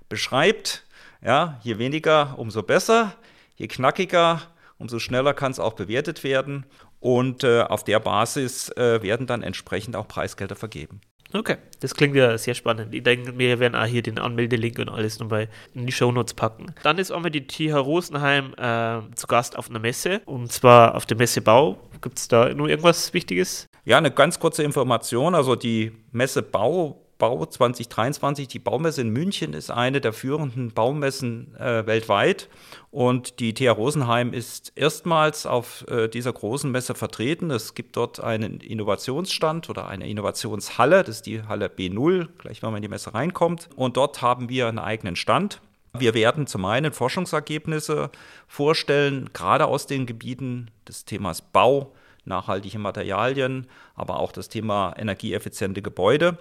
beschreibt. 0.09 0.85
Ja, 1.23 1.59
je 1.63 1.79
weniger, 1.79 2.39
umso 2.39 2.63
besser. 2.63 3.15
Je 3.57 3.67
knackiger, 3.67 4.43
umso 4.79 4.99
schneller 4.99 5.35
kann 5.35 5.51
es 5.51 5.59
auch 5.59 5.73
bewertet 5.73 6.23
werden. 6.23 6.65
Und 7.01 7.45
äh, 7.45 7.63
auf 7.63 7.85
der 7.85 8.01
Basis 8.01 8.71
äh, 8.71 9.03
werden 9.03 9.27
dann 9.27 9.43
entsprechend 9.43 9.97
auch 9.97 10.07
Preisgelder 10.07 10.57
vergeben. 10.57 11.01
Okay, 11.33 11.57
das 11.81 11.95
klingt 11.95 12.17
ja 12.17 12.39
sehr 12.39 12.55
spannend. 12.55 12.95
Ich 12.95 13.03
denke, 13.03 13.37
wir 13.39 13.59
werden 13.59 13.75
auch 13.75 13.85
hier 13.85 14.03
den 14.03 14.19
Anmeldelink 14.19 14.79
und 14.79 14.89
alles 14.89 15.19
nochmal 15.19 15.49
in 15.75 15.85
die 15.85 15.93
Shownotes 15.93 16.33
packen. 16.33 16.75
Dann 16.83 16.97
ist 16.97 17.11
auch 17.11 17.21
mal 17.21 17.31
die 17.31 17.47
TH 17.47 17.75
Rosenheim 17.75 18.55
äh, 18.57 19.01
zu 19.15 19.27
Gast 19.27 19.59
auf 19.59 19.69
einer 19.69 19.79
Messe 19.79 20.23
und 20.25 20.51
zwar 20.51 20.95
auf 20.95 21.05
der 21.05 21.19
Messe 21.19 21.43
Bau. 21.43 21.79
Gibt 22.01 22.19
es 22.19 22.29
da 22.29 22.55
nur 22.55 22.69
irgendwas 22.69 23.13
Wichtiges? 23.13 23.69
Ja, 23.85 23.99
eine 23.99 24.11
ganz 24.11 24.39
kurze 24.39 24.63
Information. 24.63 25.35
Also 25.35 25.55
die 25.55 25.93
Messe 26.13 26.43
Bau 26.43 27.08
Bau 27.19 27.45
2023. 27.45 28.47
Die 28.47 28.59
Baumesse 28.61 29.01
in 29.01 29.11
München 29.11 29.53
ist 29.53 29.71
eine 29.71 30.01
der 30.01 30.13
führenden 30.13 30.73
Baumessen 30.73 31.55
äh, 31.57 31.85
weltweit. 31.85 32.49
Und 32.91 33.41
die 33.41 33.55
TH 33.55 33.71
Rosenheim 33.71 34.33
ist 34.33 34.73
erstmals 34.77 35.45
auf 35.45 35.85
äh, 35.89 36.09
dieser 36.09 36.33
großen 36.33 36.71
Messe 36.71 36.95
vertreten. 36.95 37.51
Es 37.51 37.75
gibt 37.75 37.97
dort 37.97 38.21
einen 38.21 38.61
Innovationsstand 38.61 39.69
oder 39.69 39.89
eine 39.89 40.09
Innovationshalle. 40.09 41.03
Das 41.03 41.17
ist 41.17 41.27
die 41.27 41.43
Halle 41.43 41.67
B0, 41.67 42.29
gleich 42.39 42.63
wenn 42.63 42.71
man 42.71 42.79
in 42.79 42.83
die 42.83 42.89
Messe 42.89 43.13
reinkommt. 43.13 43.69
Und 43.75 43.97
dort 43.97 44.23
haben 44.23 44.49
wir 44.49 44.69
einen 44.69 44.79
eigenen 44.79 45.17
Stand. 45.17 45.61
Wir 45.99 46.15
werden 46.15 46.47
zum 46.47 46.65
einen 46.65 46.93
Forschungsergebnisse 46.93 48.11
vorstellen, 48.47 49.31
gerade 49.33 49.67
aus 49.67 49.87
den 49.87 50.07
Gebieten 50.07 50.71
des 50.87 51.05
Themas 51.05 51.43
Bau, 51.43 51.93
nachhaltige 52.29 52.79
Materialien, 52.79 53.67
aber 53.95 54.21
auch 54.21 54.31
das 54.31 54.49
Thema 54.49 54.95
energieeffiziente 54.97 55.83
Gebäude. 55.83 56.39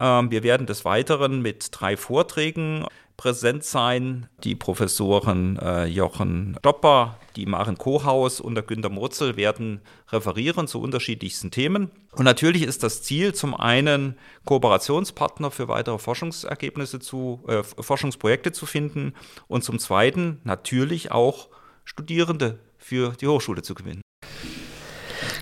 Ähm, 0.00 0.30
wir 0.30 0.42
werden 0.42 0.66
des 0.66 0.84
Weiteren 0.84 1.42
mit 1.42 1.68
drei 1.72 1.96
Vorträgen 1.96 2.86
präsent 3.20 3.64
sein. 3.64 4.28
Die 4.44 4.54
Professoren 4.54 5.58
äh, 5.58 5.84
Jochen 5.84 6.56
Dopper, 6.62 7.18
die 7.36 7.44
Maren 7.44 7.76
Kohaus 7.76 8.40
und 8.40 8.54
der 8.54 8.64
Günter 8.64 8.88
Murzel 8.88 9.36
werden 9.36 9.82
referieren 10.08 10.66
zu 10.66 10.80
unterschiedlichsten 10.80 11.50
Themen. 11.50 11.90
Und 12.12 12.24
natürlich 12.24 12.62
ist 12.62 12.82
das 12.82 13.02
Ziel 13.02 13.34
zum 13.34 13.54
einen 13.54 14.16
Kooperationspartner 14.46 15.50
für 15.50 15.68
weitere 15.68 15.98
Forschungsergebnisse 15.98 16.98
zu, 16.98 17.44
äh, 17.46 17.62
Forschungsprojekte 17.62 18.52
zu 18.52 18.64
finden 18.64 19.12
und 19.48 19.64
zum 19.64 19.78
zweiten 19.78 20.40
natürlich 20.44 21.12
auch 21.12 21.50
Studierende 21.84 22.58
für 22.78 23.12
die 23.20 23.26
Hochschule 23.26 23.60
zu 23.60 23.74
gewinnen. 23.74 24.00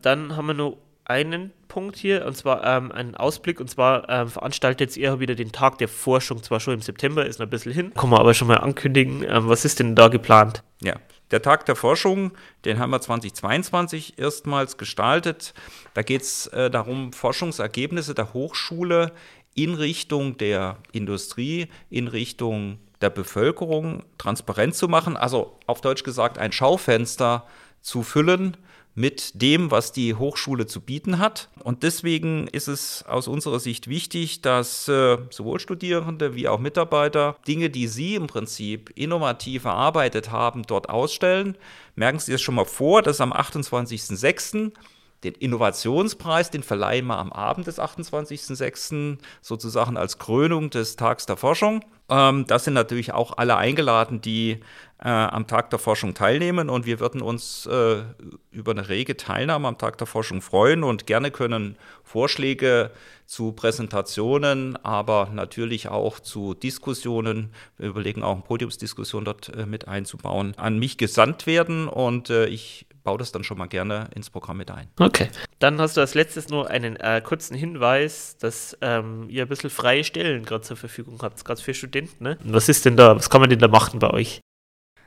Dann 0.03 0.37
haben 0.37 0.47
wir 0.47 0.55
noch 0.55 0.79
einen 1.09 1.53
Punkt 1.69 1.97
hier, 1.97 2.25
und 2.27 2.37
zwar 2.37 2.65
ähm, 2.65 2.93
einen 2.93 3.15
Ausblick, 3.15 3.61
und 3.61 3.69
zwar 3.69 4.09
ähm, 4.09 4.29
veranstaltet 4.29 4.97
eher 4.97 5.21
wieder 5.21 5.35
den 5.35 5.53
Tag 5.53 5.79
der 5.79 5.89
Forschung, 5.89 6.43
zwar 6.43 6.61
schon 6.61 6.75
im 6.75 6.83
September, 6.83 7.27
ist 7.27 7.39
noch 7.39 7.47
ein 7.47 7.51
bisschen 7.51 7.73
hin, 7.73 7.93
kann 7.95 8.11
man 8.11 8.21
aber 8.21 8.35
schon 8.35 8.49
mal 8.49 8.59
ankündigen. 8.59 9.25
Ähm, 9.25 9.49
was 9.49 9.65
ist 9.65 9.81
denn 9.81 9.95
da 9.95 10.09
geplant? 10.09 10.63
Ja, 10.83 10.97
der 11.31 11.43
Tag 11.43 11.67
der 11.67 11.77
Forschung, 11.77 12.33
den 12.65 12.79
haben 12.79 12.91
wir 12.91 13.01
2022 13.01 14.19
erstmals 14.19 14.77
gestaltet. 14.77 15.55
Da 15.95 16.03
geht 16.03 16.23
es 16.23 16.47
äh, 16.49 16.71
darum, 16.71 17.13
Forschungsergebnisse 17.13 18.15
der 18.15 18.33
Hochschule 18.33 19.13
in 19.55 19.75
Richtung 19.75 20.37
der 20.37 20.77
Industrie, 20.93 21.69
in 21.91 22.09
Richtung 22.09 22.79
der 23.01 23.11
Bevölkerung 23.11 24.05
transparent 24.19 24.75
zu 24.75 24.89
machen. 24.89 25.17
Also 25.17 25.59
auf 25.67 25.81
Deutsch 25.81 26.03
gesagt, 26.03 26.39
ein 26.39 26.53
Schaufenster 26.53 27.47
zu 27.81 28.03
füllen 28.03 28.57
mit 28.99 29.41
dem, 29.41 29.71
was 29.71 29.93
die 29.93 30.17
Hochschule 30.17 30.67
zu 30.67 30.81
bieten 30.81 31.21
hat. 31.21 31.51
Und 31.63 31.85
deswegen 31.85 32.49
ist 32.49 32.67
es 32.67 33.05
aus 33.07 33.29
unserer 33.29 33.61
Sicht 33.61 33.87
wichtig, 33.87 34.43
dass 34.43 34.89
äh, 34.89 35.19
sowohl 35.31 35.61
Studierende 35.61 36.35
wie 36.35 36.49
auch 36.49 36.59
Mitarbeiter 36.59 37.37
Dinge, 37.47 37.71
die 37.71 37.87
sie 37.87 38.17
im 38.17 38.27
Prinzip 38.27 38.91
innovativ 38.97 39.67
erarbeitet 39.67 40.33
haben, 40.33 40.65
dort 40.65 40.89
ausstellen. 40.89 41.57
Merken 41.95 42.19
Sie 42.19 42.33
es 42.33 42.43
schon 42.43 42.57
mal 42.57 42.65
vor, 42.65 43.03
dass 43.03 43.21
am 43.21 43.33
28.06 43.33 44.73
den 45.25 45.35
Innovationspreis, 45.35 46.51
den 46.51 46.63
verleihen 46.63 47.07
wir 47.07 47.19
am 47.19 47.33
Abend 47.33 47.67
des 47.67 47.81
28.06. 47.81 49.19
sozusagen 49.41 49.97
als 49.97 50.19
Krönung 50.19 50.71
des 50.71 50.97
Tags 50.97 51.27
der 51.27 51.37
Forschung. 51.37 51.85
Ähm, 52.09 52.47
das 52.47 52.65
sind 52.65 52.75
natürlich 52.75 53.13
auch 53.13 53.37
alle 53.37 53.57
eingeladen, 53.57 54.21
die 54.21 54.61
äh, 55.01 55.09
am 55.09 55.47
Tag 55.47 55.71
der 55.71 55.79
Forschung 55.79 56.15
teilnehmen 56.15 56.71
und 56.71 56.87
wir 56.87 57.01
würden 57.01 57.21
uns 57.21 57.67
äh, 57.67 58.03
über 58.51 58.73
eine 58.73 58.89
rege 58.89 59.17
Teilnahme 59.17 59.69
am 59.69 59.79
Tag 59.79 59.99
der 59.99 60.07
Forschung 60.07 60.41
freuen 60.41 60.83
und 60.83 61.07
gerne 61.07 61.31
können 61.31 61.77
Vorschläge 62.03 62.91
zu 63.27 63.53
Präsentationen, 63.53 64.77
aber 64.85 65.29
natürlich 65.33 65.89
auch 65.89 66.19
zu 66.19 66.55
Diskussionen, 66.55 67.53
wir 67.77 67.89
überlegen 67.91 68.23
auch 68.23 68.33
eine 68.33 68.43
Podiumsdiskussion 68.43 69.25
dort 69.25 69.55
äh, 69.55 69.67
mit 69.67 69.87
einzubauen, 69.87 70.55
an 70.57 70.79
mich 70.79 70.97
gesandt 70.97 71.47
werden 71.47 71.89
und 71.89 72.31
äh, 72.31 72.47
ich 72.47 72.87
baue 73.09 73.17
das 73.17 73.33
dann 73.33 73.43
schon 73.43 73.57
mal 73.57 73.69
gerne 73.69 74.11
ins 74.15 74.29
Programm 74.29 74.59
mit 74.59 74.71
ein. 74.71 74.87
Okay. 75.01 75.31
Dann 75.61 75.81
hast 75.81 75.97
du 75.97 76.03
als 76.03 76.13
letztes 76.13 76.51
nur 76.51 76.69
einen 76.69 76.97
äh, 76.97 77.23
kurzen 77.25 77.57
Hinweis, 77.57 78.37
dass 78.37 78.77
ähm, 78.83 79.31
ihr 79.31 79.47
ein 79.47 79.49
bisschen 79.49 79.71
freie 79.71 80.05
Stellen 80.05 80.45
gerade 80.45 80.61
zur 80.61 80.77
Verfügung 80.77 81.19
habt, 81.23 81.43
gerade 81.43 81.59
für 81.59 81.73
Studenten. 81.73 82.23
Ne? 82.23 82.39
Was 82.45 82.69
ist 82.69 82.85
denn 82.85 82.99
da, 82.99 83.17
was 83.17 83.31
kann 83.31 83.41
man 83.41 83.49
denn 83.49 83.61
da 83.61 83.69
machen 83.69 83.99
bei 83.99 84.11
euch? 84.11 84.43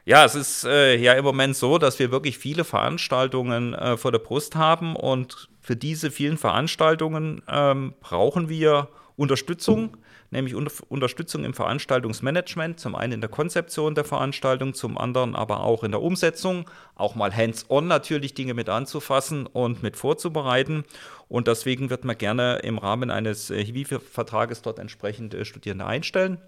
Ja, 0.03 0.25
es 0.25 0.33
ist 0.33 0.63
äh, 0.63 0.95
ja 0.95 1.13
im 1.13 1.23
Moment 1.23 1.55
so, 1.55 1.77
dass 1.77 1.99
wir 1.99 2.09
wirklich 2.09 2.39
viele 2.39 2.63
Veranstaltungen 2.63 3.75
äh, 3.75 3.97
vor 3.97 4.11
der 4.11 4.17
Brust 4.17 4.55
haben 4.55 4.95
und 4.95 5.47
für 5.59 5.75
diese 5.75 6.09
vielen 6.09 6.39
Veranstaltungen 6.39 7.43
ähm, 7.47 7.93
brauchen 7.99 8.49
wir 8.49 8.89
Unterstützung 9.15 9.97
nämlich 10.31 10.55
Unterstützung 10.55 11.43
im 11.43 11.53
Veranstaltungsmanagement, 11.53 12.79
zum 12.79 12.95
einen 12.95 13.13
in 13.13 13.21
der 13.21 13.29
Konzeption 13.29 13.95
der 13.95 14.05
Veranstaltung, 14.05 14.73
zum 14.73 14.97
anderen 14.97 15.35
aber 15.35 15.61
auch 15.61 15.83
in 15.83 15.91
der 15.91 16.01
Umsetzung, 16.01 16.69
auch 16.95 17.15
mal 17.15 17.35
hands-on 17.35 17.87
natürlich 17.87 18.33
Dinge 18.33 18.53
mit 18.53 18.69
anzufassen 18.69 19.45
und 19.45 19.83
mit 19.83 19.97
vorzubereiten. 19.97 20.85
Und 21.27 21.47
deswegen 21.47 21.89
wird 21.89 22.05
man 22.05 22.17
gerne 22.17 22.59
im 22.63 22.77
Rahmen 22.77 23.11
eines 23.11 23.49
äh, 23.49 23.63
Hiwi-Vertrages 23.63 24.61
dort 24.61 24.79
entsprechend 24.79 25.33
äh, 25.33 25.45
Studierende 25.45 25.85
einstellen. 25.85 26.41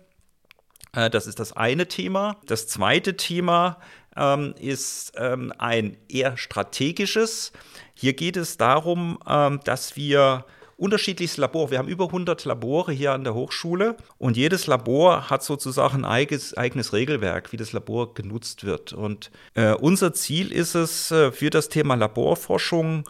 Äh, 0.93 1.09
das 1.09 1.27
ist 1.27 1.39
das 1.39 1.53
eine 1.53 1.87
Thema. 1.87 2.37
Das 2.45 2.67
zweite 2.67 3.17
Thema 3.17 3.79
ähm, 4.15 4.55
ist 4.57 5.13
ähm, 5.17 5.51
ein 5.57 5.97
eher 6.07 6.37
strategisches. 6.37 7.51
Hier 7.93 8.13
geht 8.13 8.37
es 8.37 8.55
darum, 8.57 9.19
ähm, 9.27 9.59
dass 9.65 9.97
wir 9.97 10.45
unterschiedlichste 10.77 11.41
Labore. 11.41 11.71
Wir 11.71 11.77
haben 11.79 11.87
über 11.87 12.05
100 12.05 12.45
Labore 12.45 12.91
hier 12.91 13.13
an 13.13 13.23
der 13.23 13.33
Hochschule 13.33 13.95
und 14.17 14.37
jedes 14.37 14.67
Labor 14.67 15.29
hat 15.29 15.43
sozusagen 15.43 15.97
ein 15.97 16.05
eigenes, 16.05 16.55
eigenes 16.55 16.93
Regelwerk, 16.93 17.51
wie 17.51 17.57
das 17.57 17.73
Labor 17.73 18.13
genutzt 18.13 18.63
wird. 18.63 18.93
Und 18.93 19.31
äh, 19.53 19.73
unser 19.73 20.13
Ziel 20.13 20.51
ist 20.51 20.75
es, 20.75 21.11
äh, 21.11 21.31
für 21.31 21.49
das 21.49 21.69
Thema 21.69 21.95
Laborforschung 21.95 23.03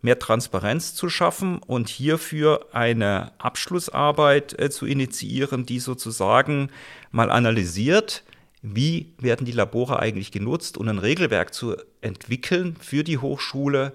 mehr 0.00 0.18
Transparenz 0.18 0.94
zu 0.94 1.08
schaffen 1.08 1.58
und 1.58 1.88
hierfür 1.88 2.66
eine 2.72 3.32
Abschlussarbeit 3.38 4.58
äh, 4.58 4.70
zu 4.70 4.86
initiieren, 4.86 5.66
die 5.66 5.80
sozusagen 5.80 6.70
mal 7.10 7.30
analysiert, 7.30 8.22
wie 8.62 9.12
werden 9.18 9.44
die 9.44 9.52
Labore 9.52 9.98
eigentlich 9.98 10.32
genutzt 10.32 10.78
und 10.78 10.88
ein 10.88 10.98
Regelwerk 10.98 11.54
zu 11.54 11.76
entwickeln 12.00 12.76
für 12.80 13.04
die 13.04 13.18
Hochschule, 13.18 13.92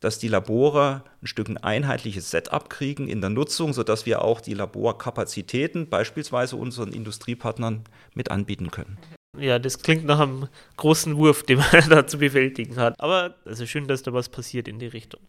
dass 0.00 0.18
die 0.18 0.28
Labore 0.28 1.02
ein 1.22 1.26
Stück 1.26 1.48
ein 1.48 1.56
einheitliches 1.56 2.30
Setup 2.30 2.70
kriegen 2.70 3.08
in 3.08 3.20
der 3.20 3.30
Nutzung, 3.30 3.72
sodass 3.72 4.06
wir 4.06 4.22
auch 4.22 4.40
die 4.40 4.54
Laborkapazitäten 4.54 5.88
beispielsweise 5.88 6.56
unseren 6.56 6.92
Industriepartnern 6.92 7.84
mit 8.14 8.30
anbieten 8.30 8.70
können. 8.70 8.98
Ja, 9.38 9.58
das 9.58 9.82
klingt 9.82 10.04
nach 10.04 10.20
einem 10.20 10.48
großen 10.76 11.16
Wurf, 11.16 11.42
den 11.42 11.58
man 11.58 11.68
da 11.88 12.06
zu 12.06 12.18
bewältigen 12.18 12.76
hat. 12.76 12.94
Aber 12.98 13.36
also 13.44 13.66
schön, 13.66 13.86
dass 13.86 14.02
da 14.02 14.12
was 14.12 14.28
passiert 14.28 14.68
in 14.68 14.78
die 14.78 14.86
Richtung. 14.86 15.20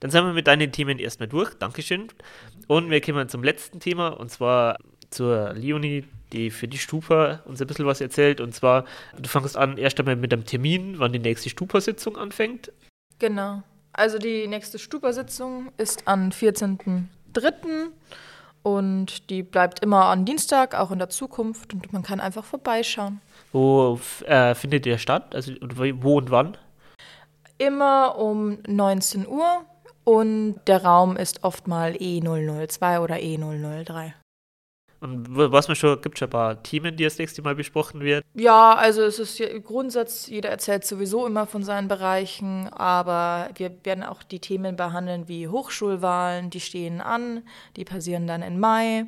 Dann 0.00 0.10
sind 0.10 0.24
wir 0.24 0.32
mit 0.32 0.46
deinen 0.46 0.72
Themen 0.72 0.98
erstmal 0.98 1.28
durch. 1.28 1.54
Dankeschön. 1.54 2.08
Und 2.66 2.90
wir 2.90 3.00
kommen 3.00 3.28
zum 3.28 3.42
letzten 3.42 3.80
Thema 3.80 4.08
und 4.08 4.30
zwar 4.30 4.76
zur 5.10 5.54
Leonie, 5.54 6.04
die 6.32 6.50
für 6.50 6.68
die 6.68 6.78
Stupa 6.78 7.42
uns 7.44 7.60
ein 7.60 7.66
bisschen 7.66 7.86
was 7.86 8.00
erzählt. 8.00 8.40
Und 8.40 8.54
zwar, 8.54 8.84
du 9.18 9.28
fangst 9.28 9.56
an 9.56 9.78
erst 9.78 9.98
einmal 9.98 10.16
mit 10.16 10.32
einem 10.32 10.44
Termin, 10.44 10.98
wann 10.98 11.12
die 11.12 11.18
nächste 11.18 11.48
Stupa-Sitzung 11.48 12.16
anfängt. 12.16 12.72
Genau. 13.18 13.62
Also 13.96 14.18
die 14.18 14.46
nächste 14.46 14.78
Stupa-Sitzung 14.78 15.72
ist 15.78 16.02
am 16.06 16.28
14.03. 16.28 17.86
und 18.62 19.30
die 19.30 19.42
bleibt 19.42 19.82
immer 19.82 20.04
am 20.04 20.26
Dienstag, 20.26 20.74
auch 20.74 20.90
in 20.90 20.98
der 20.98 21.08
Zukunft. 21.08 21.72
Und 21.72 21.94
man 21.94 22.02
kann 22.02 22.20
einfach 22.20 22.44
vorbeischauen. 22.44 23.22
Wo 23.52 23.98
äh, 24.26 24.54
findet 24.54 24.84
ihr 24.84 24.98
statt? 24.98 25.34
Also 25.34 25.54
wo 25.62 26.18
und 26.18 26.30
wann? 26.30 26.58
Immer 27.56 28.18
um 28.18 28.58
19 28.68 29.26
Uhr 29.26 29.64
und 30.04 30.60
der 30.66 30.84
Raum 30.84 31.16
ist 31.16 31.42
oft 31.42 31.66
mal 31.66 31.92
E002 31.92 33.00
oder 33.00 33.14
E003. 33.14 34.12
Und 35.06 35.26
was 35.30 35.68
man 35.68 35.76
schon, 35.76 36.00
gibt 36.00 36.18
schon 36.18 36.26
ein 36.26 36.32
paar 36.32 36.60
Themen, 36.64 36.96
die 36.96 37.04
das 37.04 37.16
nächste 37.18 37.42
Mal 37.42 37.54
besprochen 37.54 38.00
werden? 38.00 38.24
Ja, 38.34 38.74
also 38.74 39.02
es 39.02 39.20
ist 39.20 39.38
ja 39.38 39.46
im 39.46 39.62
Grundsatz, 39.62 40.26
jeder 40.26 40.50
erzählt 40.50 40.84
sowieso 40.84 41.24
immer 41.26 41.46
von 41.46 41.62
seinen 41.62 41.86
Bereichen, 41.86 42.68
aber 42.72 43.50
wir 43.54 43.70
werden 43.84 44.02
auch 44.02 44.24
die 44.24 44.40
Themen 44.40 44.74
behandeln 44.74 45.28
wie 45.28 45.46
Hochschulwahlen, 45.46 46.50
die 46.50 46.58
stehen 46.58 47.00
an, 47.00 47.44
die 47.76 47.84
passieren 47.84 48.26
dann 48.26 48.42
im 48.42 48.58
Mai. 48.58 49.04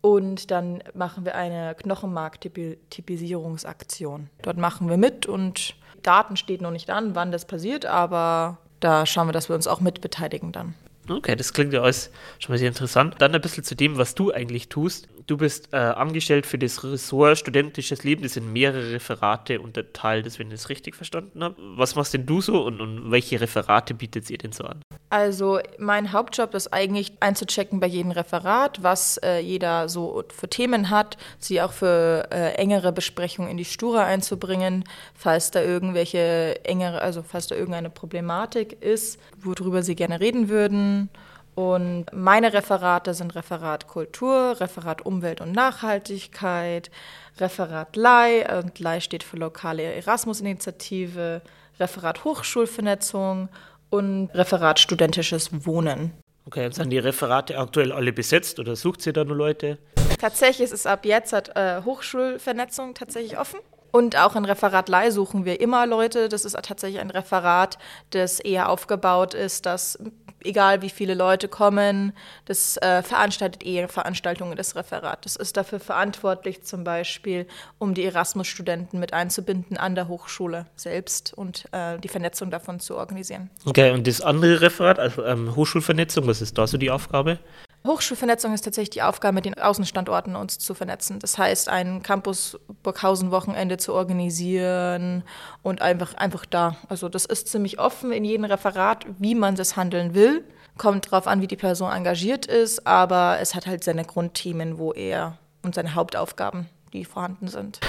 Und 0.00 0.52
dann 0.52 0.80
machen 0.94 1.24
wir 1.24 1.34
eine 1.34 1.74
Knochenmark-Typisierungsaktion. 1.74 4.30
Dort 4.42 4.58
machen 4.58 4.88
wir 4.88 4.96
mit 4.96 5.26
und 5.26 5.74
Daten 6.02 6.36
steht 6.36 6.60
noch 6.60 6.70
nicht 6.70 6.88
an, 6.90 7.16
wann 7.16 7.32
das 7.32 7.46
passiert, 7.46 7.84
aber 7.84 8.58
da 8.78 9.06
schauen 9.06 9.26
wir, 9.26 9.32
dass 9.32 9.48
wir 9.48 9.56
uns 9.56 9.66
auch 9.66 9.80
mitbeteiligen 9.80 10.52
dann. 10.52 10.76
Okay, 11.08 11.34
das 11.34 11.52
klingt 11.52 11.72
ja 11.72 11.82
alles 11.82 12.10
schon 12.38 12.52
mal 12.52 12.58
sehr 12.58 12.68
interessant. 12.68 13.16
Dann 13.18 13.34
ein 13.34 13.40
bisschen 13.40 13.64
zu 13.64 13.74
dem, 13.74 13.98
was 13.98 14.14
du 14.14 14.32
eigentlich 14.32 14.68
tust. 14.68 15.08
Du 15.26 15.36
bist 15.36 15.72
äh, 15.72 15.76
angestellt 15.76 16.46
für 16.46 16.58
das 16.58 16.82
Ressort 16.82 17.38
Studentisches 17.38 18.04
Leben. 18.04 18.22
Das 18.22 18.34
sind 18.34 18.52
mehrere 18.52 18.92
Referate 18.92 19.60
unterteilt, 19.60 20.38
wenn 20.38 20.48
ich 20.48 20.54
es 20.54 20.68
richtig 20.68 20.96
verstanden 20.96 21.42
habe. 21.42 21.56
Was 21.76 21.94
machst 21.94 22.14
denn 22.14 22.26
du 22.26 22.40
so 22.40 22.64
und, 22.64 22.80
und 22.80 23.10
welche 23.10 23.40
Referate 23.40 23.94
bietet 23.94 24.28
ihr 24.30 24.38
denn 24.38 24.52
so 24.52 24.64
an? 24.64 24.80
Also 25.10 25.60
mein 25.78 26.12
Hauptjob 26.12 26.54
ist 26.54 26.72
eigentlich 26.72 27.12
einzuchecken 27.20 27.80
bei 27.80 27.86
jedem 27.86 28.12
Referat, 28.12 28.82
was 28.82 29.18
äh, 29.18 29.40
jeder 29.40 29.88
so 29.88 30.24
für 30.34 30.48
Themen 30.48 30.88
hat, 30.88 31.18
sie 31.38 31.60
auch 31.60 31.72
für 31.72 32.28
äh, 32.30 32.54
engere 32.54 32.92
Besprechungen 32.92 33.50
in 33.50 33.58
die 33.58 33.66
Stura 33.66 34.04
einzubringen, 34.04 34.84
falls 35.14 35.50
da 35.50 35.60
irgendwelche 35.60 36.64
engere, 36.64 37.02
also 37.02 37.22
falls 37.22 37.46
da 37.46 37.54
irgendeine 37.54 37.90
Problematik 37.90 38.82
ist, 38.82 39.20
worüber 39.38 39.82
sie 39.82 39.94
gerne 39.94 40.20
reden 40.20 40.48
würden. 40.48 41.10
Und 41.54 42.06
meine 42.12 42.52
Referate 42.52 43.12
sind 43.12 43.34
Referat 43.34 43.86
Kultur, 43.86 44.56
Referat 44.58 45.04
Umwelt 45.04 45.40
und 45.42 45.52
Nachhaltigkeit, 45.52 46.90
Referat 47.38 47.94
LAI, 47.94 48.60
und 48.60 48.78
LAI 48.78 49.00
steht 49.00 49.22
für 49.22 49.36
lokale 49.36 49.82
Erasmus-Initiative, 49.82 51.42
Referat 51.78 52.24
Hochschulvernetzung 52.24 53.50
und 53.90 54.30
Referat 54.34 54.80
studentisches 54.80 55.66
Wohnen. 55.66 56.12
Okay, 56.46 56.70
sind 56.72 56.90
die 56.90 56.98
Referate 56.98 57.58
aktuell 57.58 57.92
alle 57.92 58.12
besetzt 58.12 58.58
oder 58.58 58.74
sucht 58.74 59.02
sie 59.02 59.12
da 59.12 59.24
nur 59.24 59.36
Leute? 59.36 59.78
Tatsächlich 60.18 60.70
ist 60.70 60.86
ab 60.86 61.04
jetzt 61.04 61.32
hat, 61.32 61.54
äh, 61.56 61.82
Hochschulvernetzung 61.84 62.94
tatsächlich 62.94 63.38
offen. 63.38 63.60
Und 63.92 64.16
auch 64.16 64.36
in 64.36 64.46
Referat 64.46 64.88
Leih 64.88 65.10
suchen 65.10 65.44
wir 65.44 65.60
immer 65.60 65.86
Leute. 65.86 66.30
Das 66.30 66.46
ist 66.46 66.56
tatsächlich 66.62 67.00
ein 67.00 67.10
Referat, 67.10 67.76
das 68.10 68.40
eher 68.40 68.70
aufgebaut 68.70 69.34
ist, 69.34 69.66
dass 69.66 69.98
egal 70.44 70.82
wie 70.82 70.90
viele 70.90 71.14
Leute 71.14 71.48
kommen, 71.48 72.12
das 72.44 72.76
äh, 72.78 73.02
veranstaltet 73.02 73.62
eher 73.62 73.88
Veranstaltungen 73.88 74.56
des 74.56 74.76
Referats. 74.76 75.22
Das 75.22 75.36
ist 75.36 75.56
dafür 75.56 75.80
verantwortlich 75.80 76.62
zum 76.62 76.84
Beispiel, 76.84 77.46
um 77.78 77.94
die 77.94 78.04
Erasmus-Studenten 78.04 78.98
mit 78.98 79.12
einzubinden 79.12 79.76
an 79.76 79.94
der 79.94 80.08
Hochschule 80.08 80.66
selbst 80.76 81.32
und 81.32 81.66
äh, 81.72 81.98
die 81.98 82.08
Vernetzung 82.08 82.50
davon 82.50 82.80
zu 82.80 82.96
organisieren. 82.96 83.50
Okay, 83.64 83.90
und 83.90 84.06
das 84.06 84.20
andere 84.20 84.60
Referat, 84.60 84.98
also 84.98 85.24
ähm, 85.24 85.54
Hochschulvernetzung, 85.54 86.26
was 86.26 86.40
ist 86.40 86.58
da 86.58 86.66
so 86.66 86.78
die 86.78 86.90
Aufgabe? 86.90 87.38
Hochschulvernetzung 87.86 88.54
ist 88.54 88.62
tatsächlich 88.62 88.90
die 88.90 89.02
Aufgabe, 89.02 89.34
mit 89.34 89.44
den 89.44 89.54
Außenstandorten 89.54 90.36
uns 90.36 90.58
zu 90.58 90.74
vernetzen. 90.74 91.18
Das 91.18 91.36
heißt, 91.36 91.68
ein 91.68 92.02
Campus 92.02 92.58
Burghausen-Wochenende 92.82 93.76
zu 93.76 93.92
organisieren 93.92 95.24
und 95.62 95.82
einfach, 95.82 96.14
einfach 96.14 96.46
da. 96.46 96.76
Also 96.88 97.08
das 97.08 97.24
ist 97.24 97.48
ziemlich 97.48 97.80
offen 97.80 98.12
in 98.12 98.24
jedem 98.24 98.44
Referat, 98.44 99.06
wie 99.18 99.34
man 99.34 99.56
das 99.56 99.76
handeln 99.76 100.14
will. 100.14 100.44
Kommt 100.78 101.10
drauf 101.10 101.26
an, 101.26 101.42
wie 101.42 101.48
die 101.48 101.56
Person 101.56 101.92
engagiert 101.92 102.46
ist, 102.46 102.86
aber 102.86 103.38
es 103.40 103.54
hat 103.54 103.66
halt 103.66 103.84
seine 103.84 104.04
Grundthemen, 104.04 104.78
wo 104.78 104.92
er 104.92 105.38
und 105.62 105.74
seine 105.74 105.94
Hauptaufgaben, 105.94 106.68
die 106.92 107.04
vorhanden 107.04 107.48
sind. 107.48 107.80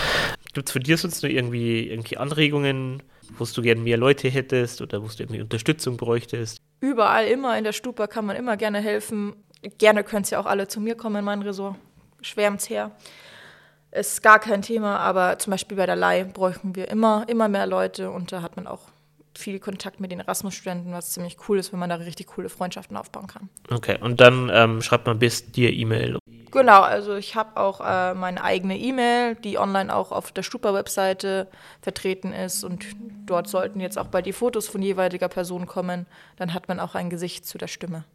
Gibt 0.54 0.70
es 0.70 0.74
für 0.74 0.80
dir 0.80 0.98
sonst 0.98 1.24
noch 1.24 1.30
irgendwie, 1.30 1.88
irgendwie 1.88 2.18
Anregungen, 2.18 3.02
wo 3.38 3.46
du 3.46 3.62
gerne 3.62 3.82
mehr 3.82 3.98
Leute 3.98 4.30
hättest 4.30 4.82
oder 4.82 5.02
wo 5.02 5.08
du 5.08 5.14
irgendwie 5.20 5.42
Unterstützung 5.42 5.98
bräuchtest? 5.98 6.58
Überall 6.80 7.26
immer 7.28 7.58
in 7.58 7.64
der 7.64 7.74
Stupa 7.74 8.08
kann 8.08 8.26
man 8.26 8.36
immer 8.36 8.58
gerne 8.58 8.80
helfen. 8.80 9.36
Gerne 9.78 10.04
könnt 10.04 10.32
ihr 10.32 10.40
auch 10.40 10.46
alle 10.46 10.68
zu 10.68 10.80
mir 10.82 10.96
kommen 10.96 11.18
in 11.18 11.26
mein 11.26 11.42
Resort. 11.42 11.76
Schwärmt's 12.22 12.70
her. 12.70 12.92
Ist 13.92 14.24
gar 14.24 14.40
kein 14.40 14.62
Thema, 14.62 14.98
aber 14.98 15.38
zum 15.40 15.52
Beispiel 15.52 15.78
bei 15.78 15.86
der 15.86 15.96
Leih 15.96 16.24
bräuchten 16.24 16.76
wir 16.76 16.90
immer, 16.90 17.26
immer 17.28 17.48
mehr 17.48 17.68
Leute 17.68 18.10
und 18.10 18.32
da 18.32 18.42
hat 18.42 18.56
man 18.56 18.66
auch 18.66 18.82
viel 19.36 19.60
Kontakt 19.60 20.00
mit 20.00 20.12
den 20.12 20.20
Erasmus-Studenten, 20.20 20.94
was 20.94 21.12
ziemlich 21.12 21.38
cool 21.48 21.60
ist, 21.60 21.72
wenn 21.72 21.80
man 21.80 21.90
da 21.90 21.96
richtig 21.96 22.28
coole 22.28 22.50
Freundschaften 22.50 22.98
aufbauen 22.98 23.28
kann. 23.28 23.50
Okay, 23.72 23.98
und 24.00 24.22
dann 24.22 24.50
ähm, 24.54 24.82
schreibt 24.82 25.08
man 25.08 25.20
bis 25.20 25.52
dir 25.52 25.72
E-Mail. 25.72 26.18
Genau, 26.52 26.82
also 26.82 27.16
ich 27.16 27.36
habe 27.36 27.58
auch 27.60 27.82
äh, 27.82 28.14
meine 28.14 28.44
eigene 28.44 28.78
E-Mail, 28.78 29.36
die 29.36 29.58
online 29.58 29.94
auch 29.96 30.12
auf 30.12 30.32
der 30.32 30.44
Stupa-Webseite 30.44 31.48
vertreten 31.82 32.32
ist 32.32 32.64
und 32.64 32.86
dort 33.26 33.48
sollten 33.48 33.80
jetzt 33.80 33.98
auch 33.98 34.08
bald 34.08 34.28
die 34.28 34.34
Fotos 34.34 34.68
von 34.68 34.82
jeweiliger 34.82 35.30
Person 35.30 35.66
kommen. 35.66 36.06
Dann 36.38 36.54
hat 36.54 36.68
man 36.68 36.80
auch 36.80 36.94
ein 36.94 37.10
Gesicht 37.10 37.48
zu 37.48 37.58
der 37.58 37.68
Stimme 37.68 38.06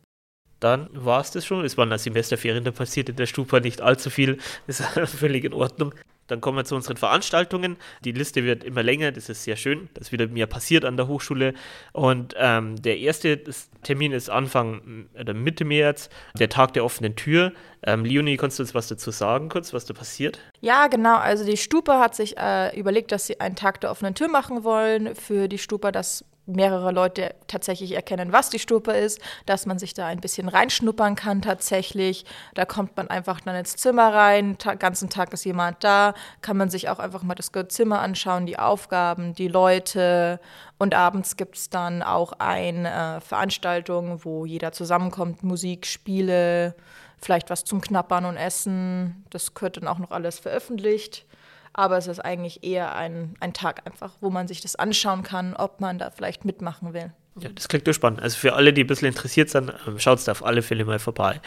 dann 0.61 0.89
war 0.93 1.21
es 1.21 1.31
das 1.31 1.45
schon. 1.45 1.65
Es 1.65 1.77
waren 1.77 1.97
Semesterferien, 1.99 2.65
da 2.65 2.71
passiert 2.71 3.09
in 3.09 3.17
der 3.17 3.27
Stupa 3.27 3.61
nicht 3.61 3.81
allzu 3.81 4.11
viel. 4.11 4.39
Das 4.67 4.81
ist 4.81 5.15
völlig 5.15 5.45
in 5.45 5.53
Ordnung. 5.53 5.95
Dann 6.29 6.41
kommen 6.41 6.57
wir 6.57 6.65
zu 6.65 6.77
unseren 6.77 6.97
Veranstaltungen. 6.97 7.77
Die 8.05 8.13
Liste 8.13 8.45
wird 8.45 8.65
immer 8.65 8.83
länger, 8.83 9.13
das 9.13 9.29
ist 9.29 9.45
sehr 9.45 9.57
schön, 9.57 9.89
dass 9.95 10.13
wieder 10.13 10.27
mehr 10.29 10.47
passiert 10.47 10.85
an 10.85 10.97
der 10.97 11.09
Hochschule. 11.09 11.55
Und 11.93 12.35
ähm, 12.39 12.81
der 12.81 12.99
erste 12.99 13.43
Termin 13.83 14.13
ist 14.13 14.31
Anfang 14.31 15.09
oder 15.19 15.35
Mitte 15.35 15.65
März, 15.65 16.11
der 16.39 16.49
Tag 16.49 16.75
der 16.75 16.85
offenen 16.85 17.17
Tür. 17.17 17.53
Ähm, 17.83 18.05
Leonie, 18.05 18.37
kannst 18.37 18.59
du 18.59 18.63
uns 18.63 18.75
was 18.75 18.89
dazu 18.89 19.11
sagen, 19.11 19.49
kurz, 19.49 19.73
was 19.73 19.87
da 19.87 19.95
passiert? 19.95 20.39
Ja, 20.61 20.87
genau. 20.87 21.17
Also 21.17 21.45
die 21.45 21.57
Stupa 21.57 22.01
hat 22.01 22.15
sich 22.15 22.37
äh, 22.39 22.79
überlegt, 22.79 23.13
dass 23.13 23.27
sie 23.27 23.41
einen 23.41 23.57
Tag 23.57 23.81
der 23.81 23.91
offenen 23.91 24.15
Tür 24.15 24.29
machen 24.29 24.65
wollen 24.65 25.15
für 25.15 25.49
die 25.49 25.59
Stupa, 25.59 25.93
dass 25.93 26.25
mehrere 26.49 26.93
Leute 26.93 27.35
tatsächlich 27.47 27.93
erkennen, 27.93 28.33
was 28.33 28.51
die 28.51 28.59
Stupa 28.59 28.93
ist, 28.93 29.21
dass 29.47 29.67
man 29.67 29.79
sich 29.79 29.95
da 29.95 30.07
ein 30.07 30.21
bisschen 30.21 30.49
reinschnuppern 30.49 31.15
kann 31.15 31.43
tatsächlich. 31.43 32.25
Da 32.55 32.65
kommt 32.65 32.97
man 32.97 33.09
einfach 33.09 33.41
dann 33.41 33.55
ins 33.55 33.77
Zimmer 33.77 34.13
rein, 34.13 34.57
den 34.57 34.79
ganzen 34.79 35.11
Tag 35.11 35.33
ist 35.33 35.45
jemand 35.45 35.85
da, 35.85 36.15
kann 36.43 36.57
man 36.57 36.71
sich 36.71 36.89
auch 36.89 36.99
einfach 36.99 37.23
mal 37.23 37.35
das 37.35 37.51
Zimmer 37.69 38.01
anschauen, 38.01 38.47
die 38.47 38.59
Aufgaben, 38.59 39.35
die 39.35 39.49
Leute. 39.49 40.41
Und 40.79 40.95
abends 40.95 41.37
gibt 41.37 41.57
es 41.57 41.71
dann 41.71 42.03
auch 42.03 42.33
eine 42.39 43.17
äh, 43.17 43.21
Veranstaltung, 43.21 44.25
wo 44.25 44.47
jeder 44.47 44.73
zusammenkommt, 44.73 45.43
Musik, 45.43 45.87
Spiele, 45.87 46.75
vielleicht 47.21 47.51
was 47.51 47.65
zum 47.65 47.81
Knappern 47.81 48.25
und 48.25 48.37
Essen. 48.37 49.25
Das 49.31 49.55
gehört 49.55 49.77
dann 49.77 49.89
auch 49.89 49.99
noch 49.99 50.11
alles 50.11 50.39
veröffentlicht. 50.39 51.27
Aber 51.73 51.97
es 51.97 52.07
ist 52.07 52.21
eigentlich 52.21 52.65
eher 52.65 52.97
ein, 52.97 53.37
ein 53.41 53.53
Tag 53.53 53.87
einfach, 53.87 54.17
wo 54.21 54.31
man 54.31 54.49
sich 54.49 54.61
das 54.61 54.75
anschauen 54.75 55.23
kann, 55.23 55.55
ob 55.55 55.81
man 55.81 55.99
da 55.99 56.11
vielleicht 56.11 56.45
mitmachen 56.45 56.93
will. 56.93 57.13
Ja, 57.41 57.51
das 57.55 57.69
klingt 57.69 57.93
spannend. 57.95 58.21
Also 58.21 58.39
für 58.39 58.55
alle, 58.55 58.73
die 58.73 58.85
ein 58.85 58.87
bisschen 58.87 59.09
interessiert 59.09 59.51
sind, 59.51 59.73
ähm, 59.87 59.99
schaut 59.99 60.19
es 60.19 60.25
da 60.25 60.33
auf 60.33 60.45
alle 60.45 60.63
Fälle 60.63 60.85
mal 60.85 60.99
vorbei. 60.99 61.41